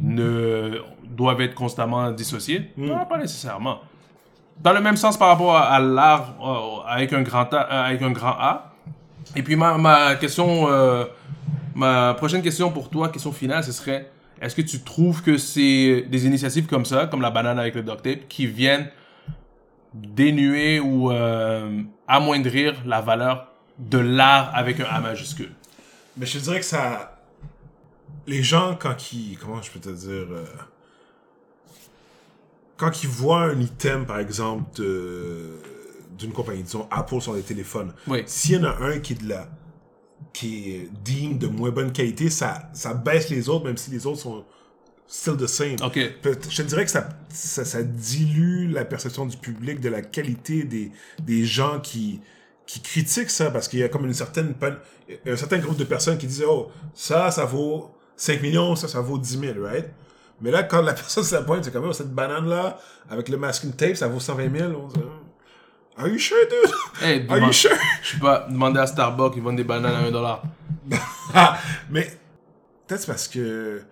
ne 0.00 0.80
doivent 1.04 1.40
être 1.40 1.54
constamment 1.54 2.10
dissociés? 2.12 2.70
Non, 2.76 3.04
pas 3.04 3.18
nécessairement. 3.18 3.80
Dans 4.62 4.72
le 4.72 4.80
même 4.80 4.96
sens 4.96 5.16
par 5.16 5.28
rapport 5.28 5.56
à, 5.56 5.62
à 5.64 5.80
l'art 5.80 6.36
euh, 6.40 6.88
avec 6.88 7.12
un 7.12 7.22
grand 7.22 7.52
A, 7.52 7.56
euh, 7.56 7.84
avec 7.88 8.02
un 8.02 8.12
grand 8.12 8.36
A. 8.38 8.72
Et 9.34 9.42
puis 9.42 9.56
ma, 9.56 9.76
ma 9.76 10.14
question, 10.14 10.68
ma 11.74 12.14
prochaine 12.14 12.42
question 12.42 12.70
pour 12.70 12.88
toi, 12.90 13.08
question 13.08 13.32
finale, 13.32 13.64
ce 13.64 13.72
serait 13.72 14.12
est-ce 14.44 14.54
que 14.54 14.62
tu 14.62 14.80
trouves 14.80 15.22
que 15.22 15.36
c'est 15.38 16.02
des 16.08 16.26
initiatives 16.26 16.66
comme 16.66 16.84
ça, 16.84 17.06
comme 17.06 17.20
la 17.22 17.30
banane 17.30 17.58
avec 17.58 17.74
le 17.74 17.82
duct 17.82 18.02
tape, 18.02 18.28
qui 18.28 18.46
viennent 18.46 18.88
dénuer 19.94 20.80
ou 20.80 21.10
euh, 21.12 21.82
amoindrir 22.08 22.74
la 22.84 23.00
valeur 23.00 23.52
de 23.78 23.98
l'art 23.98 24.50
avec 24.54 24.80
un 24.80 24.84
A 24.84 25.00
majuscule? 25.00 25.52
Mais 26.16 26.26
je 26.26 26.38
dirais 26.38 26.60
que 26.60 26.66
ça. 26.66 27.10
Les 28.26 28.42
gens, 28.42 28.76
quand 28.80 29.12
ils. 29.12 29.36
Comment 29.38 29.60
je 29.62 29.70
peux 29.70 29.80
te 29.80 29.90
dire. 29.90 30.26
euh, 30.30 30.44
Quand 32.76 33.02
ils 33.02 33.08
voient 33.08 33.42
un 33.44 33.60
item, 33.60 34.04
par 34.06 34.18
exemple, 34.18 34.64
de- 34.80 35.58
d'une 36.18 36.32
compagnie, 36.32 36.62
disons 36.62 36.86
Apple 36.90 37.20
sur 37.20 37.34
les 37.34 37.42
téléphones, 37.42 37.92
Oui. 38.06 38.22
s'il 38.26 38.56
y 38.56 38.58
en 38.58 38.64
a 38.64 38.76
un 38.82 38.98
qui 39.00 39.12
est 39.14 39.22
de 39.22 39.28
la. 39.28 39.48
Qui 40.34 40.72
est 40.72 40.90
digne 41.02 41.38
de 41.38 41.46
moins 41.46 41.70
bonne 41.70 41.92
qualité, 41.92 42.28
ça, 42.28 42.68
ça 42.74 42.92
baisse 42.92 43.30
les 43.30 43.48
autres, 43.48 43.64
même 43.64 43.78
si 43.78 43.90
les 43.90 44.06
autres 44.06 44.20
sont 44.20 44.44
still 45.06 45.36
the 45.38 45.46
same. 45.46 45.76
Ok. 45.82 45.98
Peut- 46.20 46.36
Je 46.50 46.56
te 46.62 46.68
dirais 46.68 46.84
que 46.84 46.90
ça, 46.90 47.08
ça, 47.30 47.64
ça 47.64 47.82
dilue 47.82 48.70
la 48.70 48.84
perception 48.84 49.24
du 49.24 49.36
public 49.38 49.80
de 49.80 49.88
la 49.88 50.02
qualité 50.02 50.64
des, 50.64 50.90
des 51.22 51.44
gens 51.46 51.80
qui, 51.80 52.20
qui 52.66 52.80
critiquent 52.80 53.30
ça 53.30 53.50
parce 53.50 53.68
qu'il 53.68 53.78
y 53.78 53.82
a 53.82 53.88
comme 53.88 54.04
une 54.06 54.12
certaine 54.14 54.54
un 55.26 55.36
certain 55.36 55.58
groupe 55.58 55.76
de 55.76 55.84
personnes 55.84 56.16
qui 56.18 56.26
disent 56.26 56.44
oh 56.48 56.68
ça 56.94 57.30
ça 57.30 57.44
vaut 57.44 57.90
5 58.16 58.40
millions 58.40 58.74
ça 58.74 58.88
ça 58.88 59.02
vaut 59.02 59.18
10 59.18 59.38
000 59.38 59.52
right? 59.62 59.84
Mais 60.40 60.50
là 60.50 60.62
quand 60.62 60.80
la 60.80 60.94
personne 61.00 61.22
se 61.24 61.34
la 61.34 61.42
pointe 61.42 61.62
c'est 61.62 61.70
comme 61.72 61.84
oh, 61.84 61.92
cette 61.92 62.12
banane 62.14 62.48
là 62.48 62.78
avec 63.10 63.28
le 63.28 63.36
masking 63.36 63.72
tape 63.72 63.96
ça 63.96 64.08
vaut 64.08 64.18
120 64.18 64.50
000 64.58 64.72
on 64.72 64.88
dit, 64.88 65.00
are 65.96 66.08
you 66.08 66.18
sure 66.18 66.44
dude? 66.48 66.72
Hey, 67.02 67.26
are 67.28 67.38
you 67.38 67.52
sure? 67.52 67.76
je 68.02 68.12
sais 68.12 68.18
pas, 68.18 68.46
demander 68.48 68.80
à 68.80 68.86
Starbucks, 68.86 69.34
ils 69.36 69.42
vendent 69.42 69.56
des 69.56 69.64
bananes 69.64 69.94
à 69.94 70.06
1 70.06 70.10
dollar. 70.10 70.42
Ah, 71.34 71.58
mais 71.90 72.10
peut-être 72.86 73.06
parce 73.06 73.28
que 73.28 73.82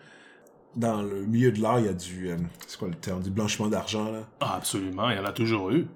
dans 0.77 1.03
le 1.03 1.23
milieu 1.27 1.53
de 1.53 1.61
l'art 1.61 1.81
il 1.81 1.87
y 1.87 1.88
a 1.88 1.93
du 1.93 2.31
euh, 2.31 2.37
c'est 2.67 2.79
quoi 2.79 2.88
le 2.88 2.95
terme? 2.95 3.23
Du 3.23 3.31
blanchiment 3.31 3.69
d'argent 3.69 4.11
là 4.11 4.21
Ah, 4.41 4.55
absolument, 4.57 5.11
il 5.11 5.17
y 5.17 5.21
en 5.21 5.25
a 5.25 5.33
toujours 5.33 5.71
eu. 5.71 5.87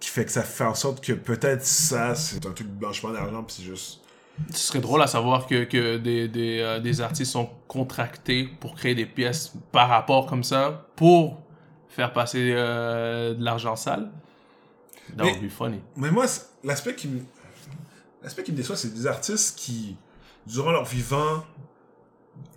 qui 0.00 0.08
fait 0.10 0.24
que 0.24 0.30
ça 0.30 0.42
fait 0.42 0.64
en 0.64 0.74
sorte 0.74 1.02
que 1.04 1.12
peut-être 1.12 1.64
ça, 1.64 2.14
c'est 2.14 2.44
un 2.46 2.50
truc 2.52 2.68
de 2.68 2.72
blanchiment 2.78 3.12
d'argent, 3.12 3.42
puis 3.42 3.56
c'est 3.58 3.64
juste... 3.64 4.00
Ce 4.50 4.58
serait 4.68 4.80
drôle 4.80 5.00
à 5.00 5.06
savoir 5.06 5.46
que, 5.46 5.64
que 5.64 5.96
des, 5.96 6.28
des, 6.28 6.58
euh, 6.60 6.78
des 6.78 7.00
artistes 7.00 7.32
sont 7.32 7.48
contractés 7.68 8.48
pour 8.60 8.74
créer 8.74 8.94
des 8.94 9.06
pièces 9.06 9.54
par 9.72 9.88
rapport 9.88 10.26
comme 10.26 10.44
ça 10.44 10.86
pour 10.94 11.40
faire 11.88 12.12
passer 12.12 12.52
euh, 12.54 13.32
de 13.32 13.42
l'argent 13.42 13.76
sale. 13.76 14.10
That 15.16 15.24
Mais- 15.24 15.32
would 15.32 15.42
be 15.42 15.50
funny. 15.50 15.80
Mais 15.96 16.10
moi, 16.10 16.26
l'aspect 16.64 16.94
qui 16.94 17.08
me... 17.08 17.20
L'aspect 18.22 18.42
qui 18.42 18.52
me 18.52 18.56
déçoit, 18.56 18.76
c'est 18.76 18.92
des 18.92 19.06
artistes 19.06 19.56
qui, 19.58 19.96
durant 20.46 20.72
leur 20.72 20.84
vivant, 20.84 21.44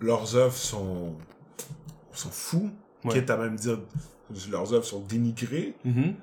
leurs 0.00 0.34
œuvres 0.36 0.56
sont... 0.56 1.14
sont 2.12 2.30
fous, 2.30 2.70
Ouais. 3.04 3.14
quitte 3.14 3.30
à 3.30 3.36
même 3.38 3.56
dire 3.56 3.78
leurs 4.50 4.74
œuvres 4.74 4.84
sont 4.84 5.00
dénigrées, 5.00 5.74
Mhm. 5.84 6.14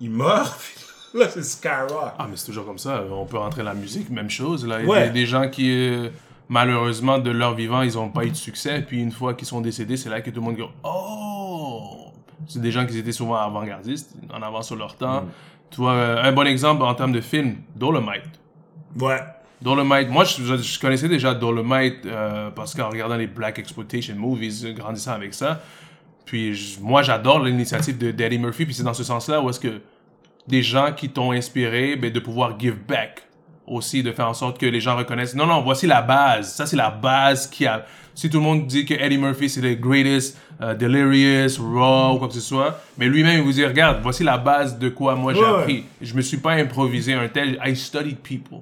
ils 0.00 0.10
meurent, 0.10 0.56
là, 1.14 1.28
c'est 1.28 1.42
skyrock. 1.44 2.12
Ah, 2.18 2.26
mais 2.30 2.36
c'est 2.36 2.46
toujours 2.46 2.64
comme 2.64 2.78
ça. 2.78 3.04
On 3.10 3.26
peut 3.26 3.36
rentrer 3.38 3.62
dans 3.62 3.68
la 3.68 3.74
musique, 3.74 4.08
même 4.10 4.30
chose. 4.30 4.66
Là. 4.66 4.80
Il 4.82 4.88
y 4.88 4.92
a 4.94 5.08
des, 5.10 5.26
gens 5.26 5.48
qui, 5.50 5.70
euh, 5.70 6.08
malheureusement, 6.48 7.18
de 7.18 7.30
leur 7.30 7.54
vivant, 7.54 7.82
ils 7.82 7.94
n'ont 7.94 8.08
pas 8.08 8.24
eu 8.24 8.30
de 8.30 8.34
succès. 8.36 8.80
Puis 8.82 9.00
une 9.02 9.12
fois 9.12 9.34
qu'ils 9.34 9.46
sont 9.46 9.60
décédés, 9.60 9.96
c'est 9.98 10.08
là 10.08 10.20
que 10.22 10.30
tout 10.30 10.40
le 10.40 10.46
monde 10.46 10.56
dit 10.56 10.62
Oh 10.84 12.06
C'est 12.48 12.60
des 12.62 12.70
gens 12.72 12.86
qui 12.86 12.96
étaient 12.98 13.12
souvent 13.12 13.36
avant-gardistes, 13.36 14.14
en 14.32 14.40
avance 14.42 14.66
sur 14.68 14.76
leur 14.76 14.96
temps. 14.96 15.26
Tu 15.72 15.78
vois, 15.78 15.92
euh, 15.94 16.22
un 16.22 16.32
bon 16.32 16.46
exemple 16.46 16.82
en 16.82 16.94
termes 16.94 17.12
de 17.12 17.20
film, 17.20 17.56
Dolomite. 17.74 18.22
Ouais. 19.00 19.18
Dolomite, 19.60 20.08
moi 20.10 20.24
je, 20.24 20.42
je- 20.42 20.56
je 20.56 20.78
connaissais 20.80 21.08
déjà 21.08 21.34
Dolomite 21.34 22.04
euh, 22.06 22.50
parce 22.50 22.74
qu'en 22.74 22.88
regardant 22.90 23.16
les 23.16 23.26
Black 23.26 23.58
Exploitation 23.58 24.14
Movies, 24.16 24.64
euh, 24.64 24.72
grandissant 24.72 25.12
avec 25.12 25.32
ça. 25.34 25.60
Puis 26.26 26.54
je- 26.54 26.80
moi 26.80 27.02
j'adore 27.02 27.40
l'initiative 27.42 27.96
de 27.98 28.10
Daddy 28.10 28.38
Murphy, 28.38 28.64
puis 28.66 28.74
c'est 28.74 28.82
dans 28.82 28.94
ce 28.94 29.04
sens-là 29.04 29.40
où 29.40 29.48
est-ce 29.50 29.60
que 29.60 29.80
des 30.48 30.62
gens 30.62 30.92
qui 30.92 31.08
t'ont 31.08 31.32
inspiré, 31.32 31.96
ben, 31.96 32.12
de 32.12 32.20
pouvoir 32.20 32.58
give 32.58 32.76
back 32.86 33.22
aussi 33.66 34.02
de 34.02 34.12
faire 34.12 34.28
en 34.28 34.34
sorte 34.34 34.58
que 34.58 34.66
les 34.66 34.80
gens 34.80 34.96
reconnaissent. 34.96 35.34
Non, 35.34 35.46
non, 35.46 35.60
voici 35.62 35.86
la 35.86 36.02
base. 36.02 36.52
Ça, 36.52 36.66
c'est 36.66 36.76
la 36.76 36.90
base 36.90 37.46
qui 37.46 37.66
a. 37.66 37.84
Si 38.14 38.28
tout 38.28 38.38
le 38.38 38.42
monde 38.44 38.66
dit 38.66 38.84
que 38.84 38.92
Eddie 38.92 39.16
Murphy, 39.16 39.48
c'est 39.48 39.62
le 39.62 39.74
greatest, 39.74 40.36
euh, 40.60 40.74
delirious, 40.74 41.56
raw, 41.58 42.14
ou 42.14 42.18
quoi 42.18 42.28
que 42.28 42.34
ce 42.34 42.40
soit, 42.40 42.78
mais 42.98 43.08
lui-même, 43.08 43.38
il 43.38 43.42
vous 43.44 43.52
dit, 43.52 43.64
regarde, 43.64 44.00
voici 44.02 44.22
la 44.22 44.36
base 44.36 44.78
de 44.78 44.90
quoi 44.90 45.14
moi 45.14 45.32
j'ai 45.32 45.40
Ouais. 45.40 45.46
appris. 45.60 45.84
Je 46.02 46.14
me 46.14 46.20
suis 46.20 46.36
pas 46.36 46.52
improvisé 46.52 47.14
un 47.14 47.28
tel. 47.28 47.58
I 47.64 47.74
studied 47.74 48.18
people. 48.18 48.58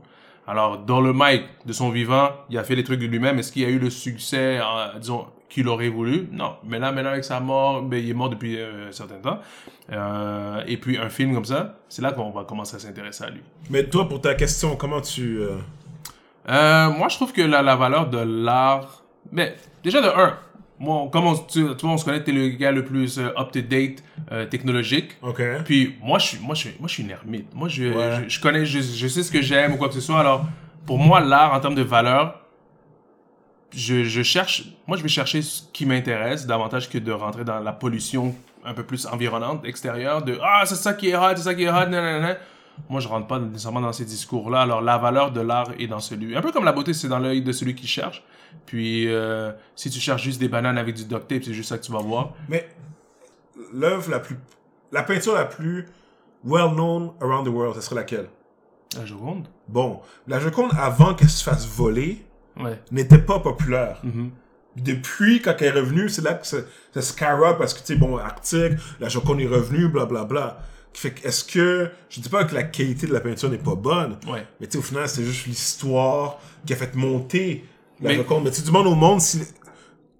Alors, 0.47 0.79
dans 0.79 1.01
le 1.01 1.13
mic 1.13 1.43
de 1.67 1.73
son 1.73 1.91
vivant, 1.91 2.31
il 2.49 2.59
a 2.59 2.65
fait 2.65 2.77
les 2.77 2.85
trucs 2.85 3.01
de 3.01 3.07
lui-même. 3.07 3.39
Est-ce 3.41 3.51
qu'il 3.51 3.65
a 3.65 3.69
eu 3.69 3.79
le 3.81 3.91
succès, 3.91 4.59
euh, 4.61 4.99
disons, 5.01 5.27
qu'il 5.51 5.69
aurait 5.69 5.89
voulu? 5.91 6.29
Non. 6.33 6.57
Mais 6.65 6.79
là, 6.79 6.93
maintenant, 6.93 7.11
avec 7.11 7.25
sa 7.25 7.41
mort, 7.41 7.83
ben, 7.83 7.99
il 8.03 8.09
est 8.09 8.15
mort 8.15 8.31
depuis 8.31 8.57
euh, 8.59 8.89
un 8.89 8.93
certain 8.93 9.17
temps. 9.19 9.39
Euh, 9.93 10.63
et 10.67 10.77
puis, 10.79 10.97
un 10.97 11.11
film 11.11 11.35
comme 11.35 11.45
ça, 11.45 11.77
c'est 11.89 12.01
là 12.03 12.13
qu'on 12.13 12.31
va 12.31 12.45
commencer 12.45 12.77
à 12.77 12.79
s'intéresser 12.79 13.25
à 13.25 13.31
lui. 13.31 13.43
Mais 13.69 13.85
toi, 13.85 14.09
pour 14.09 14.21
ta 14.23 14.35
question, 14.35 14.77
comment 14.77 15.01
tu. 15.03 15.41
euh, 16.49 16.91
moi, 16.91 17.09
je 17.09 17.17
trouve 17.17 17.33
que 17.33 17.43
la, 17.43 17.63
la 17.63 17.77
valeur 17.77 18.09
de 18.09 18.19
l'art. 18.19 19.03
Mais 19.33 19.55
déjà 19.85 20.01
de 20.01 20.09
un, 20.09 20.37
moi, 20.79 21.09
comme 21.13 21.27
on, 21.27 21.35
tu, 21.35 21.65
tu 21.77 21.83
vois, 21.83 21.91
on 21.91 21.97
se 21.99 22.05
connaît, 22.05 22.23
t'es 22.25 22.33
le 22.33 22.49
gars 22.49 22.73
le 22.73 22.85
plus 22.85 23.19
euh, 23.19 23.29
up-to-date 23.39 24.03
euh, 24.33 24.47
technologique. 24.47 25.11
Ok. 25.23 25.43
Puis 25.65 25.97
moi, 26.03 26.19
je 26.19 26.27
suis, 26.29 26.39
moi, 26.39 26.55
je, 26.55 26.61
suis- 26.61 26.77
moi, 26.79 26.89
je 26.89 26.95
suis 26.95 27.03
une 27.03 27.11
ermite. 27.11 27.55
Moi, 27.55 27.69
je, 27.69 27.85
Ouais. 27.85 28.21
je, 28.25 28.29
je 28.37 28.41
connais, 28.41 28.65
je, 28.65 28.81
je 28.81 29.07
sais 29.09 29.23
ce 29.23 29.31
que 29.31 29.43
j'aime 29.43 29.75
ou 29.75 29.77
quoi 29.77 29.89
que 29.89 29.95
ce 29.95 30.01
soit. 30.01 30.21
Alors, 30.21 30.47
pour 30.87 30.99
moi, 30.99 31.21
l'art 31.21 31.53
en 31.53 31.61
termes 31.61 31.75
de 31.75 31.83
valeur, 31.83 32.41
je, 33.73 34.05
je 34.05 34.23
cherche, 34.23 34.65
moi, 34.87 34.97
je 34.97 35.03
vais 35.03 35.09
chercher 35.09 35.43
ce 35.43 35.63
qui 35.73 35.87
m'intéresse 35.87 36.47
davantage 36.47 36.89
que 36.89 36.99
de 36.99 37.13
rentrer 37.13 37.45
dans 37.45 37.61
la 37.61 37.73
pollution 37.73 38.35
un 38.65 38.75
peu 38.75 38.85
plus 38.85 39.07
environnante, 39.07 39.65
extérieure, 39.65 40.23
de 40.23 40.39
ah, 40.43 40.63
c'est 40.67 40.75
ça 40.77 40.95
qui 40.95 41.11
est 41.11 41.17
hot, 41.17 41.37
c'est 41.37 41.43
ça 41.43 41.55
qui 41.55 41.65
est 41.65 41.71
hot, 41.71 41.87
nanana. 41.87 42.37
Moi, 42.89 43.01
je 43.01 43.09
rentre 43.09 43.27
pas 43.27 43.39
nécessairement 43.39 43.81
dans 43.81 43.93
ces 43.93 44.05
discours-là. 44.05 44.63
Alors, 44.63 44.81
la 44.81 44.97
valeur 44.97 45.33
de 45.33 45.41
l'art 45.41 45.71
est 45.79 45.87
dans 45.87 46.01
celui. 46.01 46.35
Un 46.35 46.41
peu 46.41 46.51
comme 46.51 46.65
la 46.65 46.73
beauté, 46.73 46.95
c'est 46.95 47.09
dans 47.09 47.19
l'œil 47.19 47.43
de 47.43 47.53
celui 47.53 47.75
qui 47.75 47.87
cherche. 47.87 48.25
Puis, 48.65 49.07
euh, 49.09 49.53
si 49.77 49.91
tu 49.91 50.01
cherches 50.01 50.23
juste 50.23 50.41
des 50.41 50.49
bananes 50.49 50.79
avec 50.79 50.95
du 50.95 51.05
duct 51.05 51.29
tape, 51.29 51.45
c'est 51.45 51.53
juste 51.53 51.69
ça 51.69 51.79
que 51.79 51.85
tu 51.85 51.93
vas 51.93 52.01
voir. 52.01 52.33
Mais 52.49 52.69
l'œuvre 53.73 54.11
la 54.11 54.19
plus. 54.19 54.37
La 54.93 55.03
peinture 55.03 55.35
la 55.35 55.45
plus 55.45 55.87
well 56.43 56.73
known 56.73 57.13
around 57.21 57.45
the 57.45 57.51
world, 57.51 57.77
ce 57.77 57.83
serait 57.83 57.97
laquelle? 57.97 58.29
La 58.97 59.05
Joconde. 59.05 59.47
Bon, 59.69 60.01
la 60.27 60.41
Joconde, 60.41 60.73
avant 60.77 61.15
qu'elle 61.15 61.29
se 61.29 61.45
fasse 61.45 61.67
voler, 61.67 62.25
Ouais. 62.59 62.81
n'était 62.91 63.19
pas 63.19 63.39
populaire. 63.41 63.99
Mhm. 64.03 64.31
Depuis, 64.77 65.43
quand 65.43 65.55
elle 65.61 65.67
est 65.67 65.81
revenue, 65.81 66.09
c'est 66.09 66.23
là 66.23 66.35
que 66.35 66.47
ça, 66.47 66.59
ça 66.95 67.03
skyrock 67.03 67.59
parce 67.59 67.75
que, 67.75 67.81
tu 67.81 67.87
sais, 67.87 67.97
bon, 67.97 68.17
Arctique, 68.17 68.75
la 69.01 69.09
Joconde 69.09 69.41
est 69.41 69.47
revenue, 69.47 69.89
blablabla. 69.89 70.25
Bla, 70.25 70.41
bla. 70.47 70.59
Fait 70.93 71.11
que, 71.13 71.27
est-ce 71.27 71.45
que, 71.45 71.91
je 72.09 72.21
dis 72.21 72.29
pas 72.29 72.45
que 72.45 72.55
la 72.55 72.63
qualité 72.65 73.07
de 73.07 73.13
la 73.13 73.21
peinture 73.21 73.49
n'est 73.51 73.59
pas 73.59 73.75
bonne, 73.75 74.17
Ouais. 74.29 74.47
mais 74.61 74.67
tu 74.67 74.73
sais, 74.73 74.79
au 74.79 74.83
final, 74.83 75.09
c'est 75.09 75.25
juste 75.25 75.47
l'histoire 75.47 76.39
qui 76.67 76.73
a 76.73 76.77
fait 76.77 76.95
monter 76.95 77.65
la 78.01 78.11
Mais- 78.11 78.17
Joconde. 78.17 78.45
Mais 78.45 78.51
tu 78.51 78.69
monde 78.71 78.87
au 78.87 78.95
monde, 78.95 79.21
si, 79.21 79.41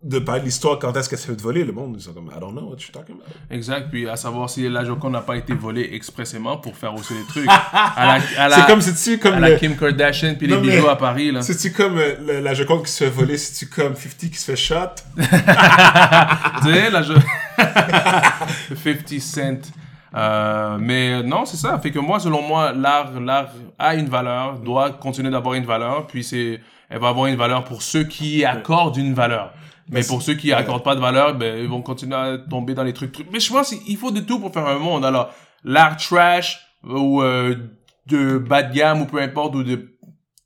de 0.03 0.19
parler 0.19 0.41
de 0.41 0.47
l'histoire, 0.47 0.79
quand 0.79 0.97
est-ce 0.97 1.11
qu'elle 1.11 1.19
s'est 1.19 1.27
fait 1.29 1.41
voler, 1.41 1.63
le 1.63 1.73
monde, 1.73 1.95
ils 1.99 2.03
sont 2.03 2.15
comme, 2.15 2.31
I 2.35 2.41
don't 2.41 2.53
know 2.53 2.63
what 2.71 2.77
you're 2.79 2.91
talking 2.91 3.17
about. 3.17 3.35
Exact, 3.51 3.91
puis 3.91 4.09
à 4.09 4.17
savoir 4.17 4.49
si 4.49 4.67
la 4.67 4.83
Joconde 4.83 5.13
n'a 5.13 5.21
pas 5.21 5.37
été 5.37 5.53
volée 5.53 5.91
expressément 5.93 6.57
pour 6.57 6.75
faire 6.75 6.95
aussi 6.95 7.13
les 7.13 7.25
trucs. 7.25 7.47
à 7.73 8.19
la, 8.19 8.43
à 8.45 8.49
la, 8.49 8.57
C'est 8.57 8.67
comme, 8.67 8.81
c'est-tu 8.81 9.19
comme 9.19 9.35
à 9.35 9.41
la 9.41 9.51
le- 9.51 9.57
Kim 9.57 9.77
Kardashian 9.77 10.37
puis 10.37 10.47
les 10.47 10.57
mais- 10.57 10.63
bijoux 10.63 10.89
à 10.89 10.97
Paris, 10.97 11.31
là. 11.33 11.43
C'est-tu 11.43 11.71
comme 11.73 11.99
euh, 11.99 12.15
le- 12.27 12.41
la 12.41 12.55
Joconde 12.55 12.85
qui 12.87 12.93
se 12.93 13.05
fait 13.05 13.11
voler, 13.11 13.37
c'est-tu 13.37 13.67
comme 13.71 13.95
50 13.95 14.31
qui 14.31 14.39
se 14.39 14.45
fait 14.53 14.57
shot? 14.57 14.77
tu 15.19 16.73
sais, 16.73 16.91
la 16.91 17.03
Jo- 17.03 17.15
50 18.75 19.21
Cent. 19.21 19.71
Euh, 20.15 20.77
mais 20.81 21.23
non, 21.23 21.45
c'est 21.45 21.57
ça. 21.57 21.79
Fait 21.79 21.91
que 21.91 21.99
moi, 21.99 22.19
selon 22.19 22.43
moi, 22.43 22.73
l'art, 22.73 23.13
l'art 23.21 23.51
a 23.79 23.95
une 23.95 24.09
valeur, 24.09 24.59
doit 24.59 24.91
continuer 24.93 25.31
d'avoir 25.31 25.55
une 25.55 25.65
valeur, 25.67 26.07
puis 26.07 26.25
c'est, 26.25 26.61
elle 26.89 26.99
va 26.99 27.09
avoir 27.09 27.27
une 27.27 27.37
valeur 27.37 27.65
pour 27.65 27.83
ceux 27.83 28.05
qui 28.05 28.45
accordent 28.45 28.97
une 28.97 29.15
valeur. 29.15 29.53
Mais 29.91 30.03
pour 30.05 30.23
ceux 30.23 30.35
qui 30.35 30.53
accordent 30.53 30.85
pas 30.85 30.95
de 30.95 31.01
valeur, 31.01 31.35
ben, 31.35 31.59
ils 31.59 31.69
vont 31.69 31.83
continuer 31.83 32.17
à 32.17 32.39
tomber 32.39 32.75
dans 32.75 32.85
les 32.85 32.93
trucs. 32.93 33.13
trucs. 33.13 33.31
Mais 33.33 33.41
je 33.41 33.53
pense 33.53 33.71
qu'il 33.75 33.97
faut 33.97 34.11
de 34.11 34.21
tout 34.21 34.39
pour 34.39 34.53
faire 34.53 34.67
un 34.67 34.79
monde. 34.79 35.05
Alors, 35.05 35.33
l'art 35.65 35.97
trash, 35.97 36.61
ou 36.85 37.23
euh, 37.23 37.57
de 38.07 38.39
bas 38.39 38.63
de 38.63 38.73
gamme, 38.75 39.03
ou 39.03 39.07
peu 39.07 39.21
importe, 39.21 39.55
ou 39.57 39.63
de 39.63 39.97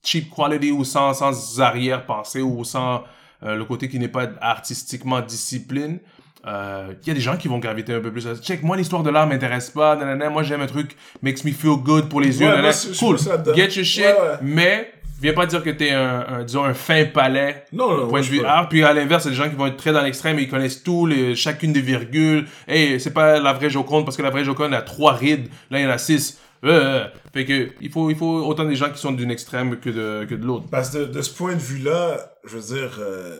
cheap 0.02 0.30
quality, 0.34 0.72
ou 0.72 0.84
sans, 0.84 1.12
sans 1.14 1.60
arrière-pensée, 1.60 2.42
ou 2.42 2.64
sans 2.64 3.04
euh, 3.42 3.56
le 3.56 3.64
côté 3.64 3.88
qui 3.88 3.98
n'est 3.98 4.08
pas 4.08 4.28
artistiquement 4.40 5.20
discipline, 5.20 5.98
euh, 6.46 6.92
il 7.02 7.08
y 7.08 7.10
a 7.10 7.14
des 7.14 7.20
gens 7.20 7.36
qui 7.36 7.48
vont 7.48 7.58
graviter 7.58 7.94
un 7.94 8.00
peu 8.00 8.12
plus 8.12 8.26
à 8.26 8.36
check 8.36 8.62
moi 8.62 8.76
l'histoire 8.76 9.02
de 9.02 9.08
l'art 9.08 9.26
m'intéresse 9.26 9.70
pas 9.70 9.96
nanana, 9.96 10.28
moi 10.28 10.42
j'aime 10.42 10.60
un 10.60 10.66
truc 10.66 10.94
makes 11.22 11.42
me 11.42 11.52
feel 11.52 11.76
good 11.82 12.10
pour 12.10 12.20
les 12.20 12.38
yeux 12.38 12.46
Ouais, 12.46 12.60
moi, 12.60 12.70
cool 12.98 13.18
ça 13.18 13.42
get 13.54 13.68
your 13.76 13.84
shit 13.86 14.04
Ouais, 14.04 14.12
ouais. 14.12 14.36
mais 14.42 14.92
viens 15.24 15.34
pas 15.34 15.46
dire 15.46 15.62
que 15.62 15.70
t'es 15.70 15.90
un, 15.90 16.24
un 16.28 16.44
disons 16.44 16.64
un 16.64 16.74
fin 16.74 17.04
palais 17.06 17.64
Non, 17.72 17.96
non, 17.96 18.08
point 18.08 18.20
de 18.20 18.26
vue 18.26 18.44
art. 18.44 18.68
Puis 18.68 18.82
à 18.84 18.92
l'inverse 18.92 19.24
il 19.24 19.28
y 19.28 19.28
a 19.28 19.36
des 19.36 19.42
gens 19.44 19.50
qui 19.50 19.56
vont 19.56 19.66
être 19.66 19.76
très 19.76 19.92
dans 19.92 20.02
l'extrême 20.02 20.38
et 20.38 20.42
ils 20.42 20.48
connaissent 20.50 20.82
tout 20.82 21.06
les 21.06 21.34
chacune 21.36 21.72
des 21.72 21.80
virgules. 21.80 22.46
Et 22.68 22.98
c'est 22.98 23.12
pas 23.12 23.40
la 23.40 23.52
vraie 23.52 23.70
Joconde 23.70 24.04
parce 24.04 24.16
que 24.16 24.22
la 24.22 24.30
vraie 24.30 24.44
Joconde 24.44 24.72
a 24.74 24.82
trois 24.82 25.12
rides. 25.14 25.48
Là 25.70 25.80
il 25.80 25.84
y 25.84 25.86
en 25.86 25.90
a 25.90 25.98
six. 25.98 26.38
Euh, 26.64 27.06
fait 27.34 27.44
que 27.44 27.70
il 27.82 27.90
faut 27.90 28.08
il 28.10 28.16
faut 28.16 28.42
autant 28.46 28.64
des 28.64 28.74
gens 28.76 28.90
qui 28.90 28.98
sont 28.98 29.12
d'une 29.12 29.30
extrême 29.30 29.78
que 29.80 29.90
de 29.90 30.24
que 30.28 30.34
de 30.34 30.46
l'autre. 30.46 30.66
Parce 30.70 30.90
que 30.90 30.98
de, 30.98 31.04
de 31.06 31.20
ce 31.22 31.30
point 31.34 31.52
de 31.54 31.58
vue-là, 31.60 32.32
je 32.44 32.56
veux 32.56 32.74
dire, 32.74 32.96
euh, 33.00 33.36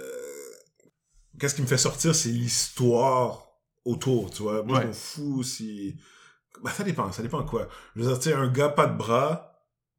qu'est-ce 1.41 1.55
qui 1.55 1.63
me 1.63 1.67
fait 1.67 1.79
sortir, 1.79 2.15
c'est 2.15 2.29
l'histoire 2.29 3.47
autour, 3.85 4.31
tu 4.31 4.43
vois. 4.43 4.63
Moi, 4.63 4.77
Ouais. 4.79 4.83
je 4.83 4.87
m'en 4.89 4.93
fous 4.93 5.43
si... 5.43 5.97
Bah, 6.63 6.71
ça 6.71 6.85
dépend, 6.85 7.11
ça 7.13 7.23
dépend 7.23 7.43
quoi. 7.45 7.69
Je 7.97 8.03
veux 8.03 8.09
dire, 8.09 8.19
tu 8.19 8.29
sais, 8.31 8.35
un 8.35 8.49
gars 8.49 8.69
pas 8.69 8.87
de 8.87 8.97
bras, 8.97 9.54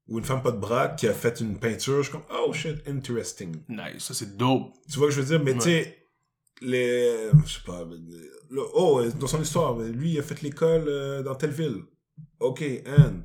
ou 0.08 0.20
une 0.20 0.24
femme 0.26 0.42
pas 0.44 0.52
de 0.52 0.58
bras, 0.60 0.90
qui 0.90 1.08
a 1.08 1.14
fait 1.14 1.40
une 1.40 1.58
peinture, 1.58 1.98
je 1.98 2.04
suis 2.04 2.12
comme, 2.12 2.24
oh 2.32 2.54
shit, 2.54 2.78
interesting. 2.88 3.56
nice 3.70 4.04
ça 4.04 4.14
c'est 4.14 4.38
dope 4.38 4.74
Tu 4.92 4.98
vois 5.00 5.08
que 5.08 5.14
je 5.14 5.22
veux 5.22 5.28
dire, 5.28 5.44
mais 5.44 5.54
Ouais. 5.54 5.58
tu 5.58 5.64
sais, 5.64 5.98
les... 6.62 7.30
Je 7.46 7.52
sais 7.54 7.60
pas, 7.66 7.84
le- 8.50 8.64
oh, 8.76 9.02
dans 9.20 9.28
son 9.28 9.42
histoire, 9.42 9.78
lui, 9.78 10.12
il 10.14 10.20
a 10.20 10.24
fait 10.24 10.42
l'école 10.42 10.86
euh, 10.88 11.24
dans 11.24 11.36
telle 11.36 11.52
ville. 11.52 11.82
Ok, 12.40 12.64
and... 12.88 13.22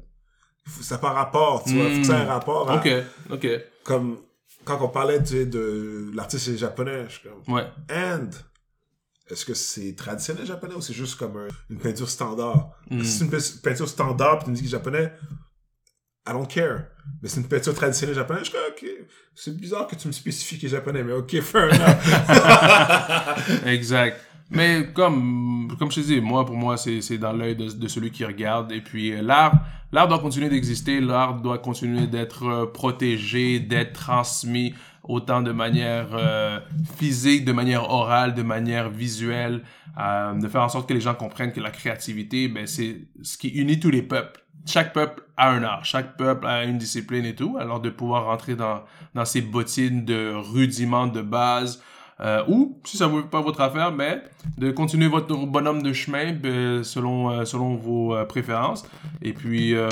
Ça 0.83 0.99
par 0.99 1.15
rapport, 1.15 1.65
tu 1.65 1.75
vois, 1.75 1.91
faut 1.91 1.99
que 2.01 2.07
ça 2.07 2.19
ait 2.19 2.23
un 2.23 2.27
rapport 2.27 2.71
à... 2.71 2.77
ok 2.77 2.89
ok 3.31 3.47
Comme, 3.83 4.19
quand 4.65 4.79
on 4.83 4.89
parlait, 4.89 5.19
tu 5.23 5.27
sais, 5.31 5.47
de 5.47 6.11
l'artiste 6.15 6.57
japonais, 6.57 7.05
je 7.09 7.19
suis 7.19 7.29
comme... 7.29 7.55
ouais 7.55 7.67
And, 7.91 8.31
est-ce 9.29 9.45
que 9.45 9.55
c'est 9.55 9.95
traditionnel 9.97 10.47
japonais 10.47 10.75
ou 10.75 10.81
c'est 10.81 10.93
juste 10.93 11.17
comme 11.17 11.37
un- 11.37 11.49
une 11.71 11.79
peinture 11.79 12.09
standard? 12.09 12.71
Mm. 12.91 13.03
Si 13.03 13.11
c'est 13.19 13.25
une 13.25 13.31
pe- 13.31 13.61
peinture 13.63 13.89
standard 13.89 14.39
puis 14.39 14.45
tu 14.47 14.51
me 14.51 14.57
dis 14.57 14.63
que 14.63 14.69
c'est 14.69 14.73
japonais, 14.73 15.13
I 16.31 16.33
don't 16.33 16.47
care. 16.47 16.85
Mais 17.23 17.29
c'est 17.29 17.41
une 17.41 17.49
peinture 17.49 17.75
traditionnelle 17.75 18.15
japonaise, 18.15 18.47
je 18.47 18.53
comme, 18.53 18.61
ok, 18.71 18.87
c'est 19.35 19.57
bizarre 19.57 19.87
que 19.87 19.97
tu 19.97 20.07
me 20.07 20.13
spécifies 20.13 20.59
qu'il 20.59 20.69
est 20.69 20.73
japonais, 20.73 21.03
mais 21.03 21.13
ok, 21.13 21.41
fair 21.41 21.65
enough. 21.65 23.67
Exact. 23.67 24.21
Mais 24.51 24.89
comme, 24.93 25.75
comme 25.79 25.91
je 25.91 26.01
te 26.01 26.07
dis, 26.07 26.21
moi, 26.21 26.45
pour 26.45 26.57
moi, 26.57 26.77
c'est, 26.77 27.19
dans 27.19 27.33
l'œil 27.33 27.57
de, 27.57 27.89
celui 27.89 28.11
qui 28.11 28.25
regarde. 28.25 28.73
Et 28.73 28.81
puis, 28.81 29.13
euh, 29.13 29.23
l'art, 29.23 29.55
l'art 29.93 30.09
doit 30.09 30.19
continuer 30.19 30.49
d'exister. 30.49 31.01
L'art 31.01 31.41
doit 31.41 31.59
continuer 31.59 32.07
d'être 32.07 32.45
euh, 32.45 32.67
protégé, 32.67 33.61
d'être 33.61 33.93
transmis 33.93 34.75
autant 35.05 35.41
de 35.41 35.53
manière 35.53 36.09
euh, 36.13 36.59
physique, 36.97 37.45
de 37.45 37.53
manière 37.53 37.91
orale, 37.91 38.35
de 38.35 38.43
manière 38.43 38.91
visuelle, 38.91 39.63
de 39.97 40.49
faire 40.49 40.63
en 40.63 40.69
sorte 40.69 40.89
que 40.89 40.95
les 40.95 41.01
gens 41.01 41.15
comprennent 41.15 41.53
que 41.53 41.61
la 41.61 41.71
créativité, 41.71 42.49
ben, 42.49 42.67
c'est 42.67 43.09
ce 43.23 43.37
qui 43.37 43.49
unit 43.49 43.81
tous 43.81 43.91
les 43.91 44.03
peuples. 44.03 44.41
Chaque 44.67 44.93
peuple 44.93 45.23
a 45.37 45.51
un 45.51 45.63
art, 45.63 45.85
chaque 45.85 46.17
peuple 46.17 46.47
a 46.47 46.65
une 46.65 46.79
discipline 46.79 47.25
et 47.25 47.35
tout. 47.35 47.57
Alors, 47.59 47.81
de 47.81 47.91
pouvoir 47.91 48.27
rentrer 48.27 48.55
dans, 48.55 48.83
dans 49.15 49.25
ces 49.25 49.41
bottines 49.41 50.05
de 50.05 50.33
rudiments 50.35 51.07
de 51.07 51.23
base, 51.23 51.83
euh, 52.21 52.43
ou, 52.49 52.79
si 52.85 52.99
ça 52.99 53.09
ne 53.09 53.17
veut 53.17 53.27
pas 53.27 53.41
votre 53.41 53.63
affaire, 53.63 53.93
mais 53.93 54.23
de 54.59 54.71
continuer 54.71 55.09
votre 55.09 55.35
bonhomme 55.47 55.83
de 55.83 55.93
chemin 55.95 56.33
ben, 56.33 56.85
selon, 56.85 57.31
euh, 57.31 57.45
selon 57.47 57.77
vos 57.77 58.15
euh, 58.15 58.25
préférences. 58.27 58.85
Et 59.23 59.33
puis, 59.33 59.75
euh, 59.75 59.89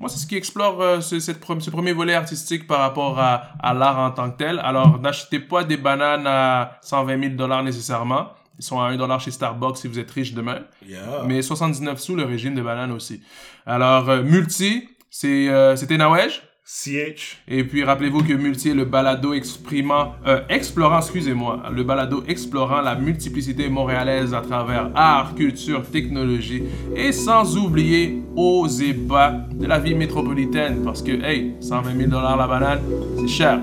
moi, 0.00 0.08
c'est 0.08 0.18
ce 0.18 0.26
qui 0.26 0.36
explore 0.36 0.80
euh, 0.80 1.00
ce, 1.00 1.20
cette 1.20 1.44
ce 1.60 1.70
premier 1.70 1.92
volet 1.92 2.14
artistique 2.14 2.66
par 2.66 2.80
rapport 2.80 3.18
à, 3.20 3.52
à 3.60 3.74
l'art 3.74 3.98
en 3.98 4.10
tant 4.10 4.30
que 4.30 4.38
tel. 4.38 4.60
Alors, 4.60 5.00
n'achetez 5.00 5.38
pas 5.38 5.62
des 5.62 5.76
bananes 5.76 6.26
à 6.26 6.78
120 6.82 7.20
000 7.20 7.34
dollars 7.34 7.62
nécessairement. 7.62 8.28
Ils 8.58 8.64
sont 8.64 8.80
à 8.80 8.88
1 8.88 8.96
dollar 8.96 9.20
chez 9.20 9.30
Starbucks 9.30 9.76
si 9.78 9.88
vous 9.88 9.98
êtes 9.98 10.10
riche 10.10 10.34
demain. 10.34 10.60
yeah. 10.86 11.22
Mais 11.26 11.42
79 11.42 11.98
sous 12.00 12.16
le 12.16 12.24
régime 12.24 12.54
de 12.54 12.62
bananes 12.62 12.92
aussi. 12.92 13.20
Alors, 13.66 14.08
euh, 14.08 14.22
Multi, 14.22 14.88
c'est, 15.10 15.48
euh, 15.48 15.76
c'était 15.76 15.96
Nawej. 15.96 16.42
CH. 16.70 17.38
Et 17.48 17.64
puis 17.64 17.82
rappelez-vous 17.82 18.22
que 18.22 18.34
Multi 18.34 18.68
est 18.68 18.74
le 18.74 18.84
balado 18.84 19.32
exprimant, 19.32 20.16
euh, 20.26 20.42
explorant, 20.50 20.98
excusez-moi, 20.98 21.62
le 21.74 21.82
balado 21.82 22.22
explorant 22.28 22.82
la 22.82 22.94
multiplicité 22.94 23.70
montréalaise 23.70 24.34
à 24.34 24.42
travers 24.42 24.90
art, 24.94 25.34
culture, 25.34 25.88
technologie 25.90 26.64
et 26.94 27.12
sans 27.12 27.56
oublier 27.56 28.22
aux 28.36 28.68
et 28.68 28.92
bas 28.92 29.30
de 29.50 29.64
la 29.64 29.78
vie 29.78 29.94
métropolitaine 29.94 30.84
parce 30.84 31.00
que, 31.00 31.12
hey, 31.24 31.54
120 31.62 31.96
000 31.96 32.10
dollars 32.10 32.36
la 32.36 32.46
banane, 32.46 32.80
c'est 33.18 33.28
cher. 33.28 33.60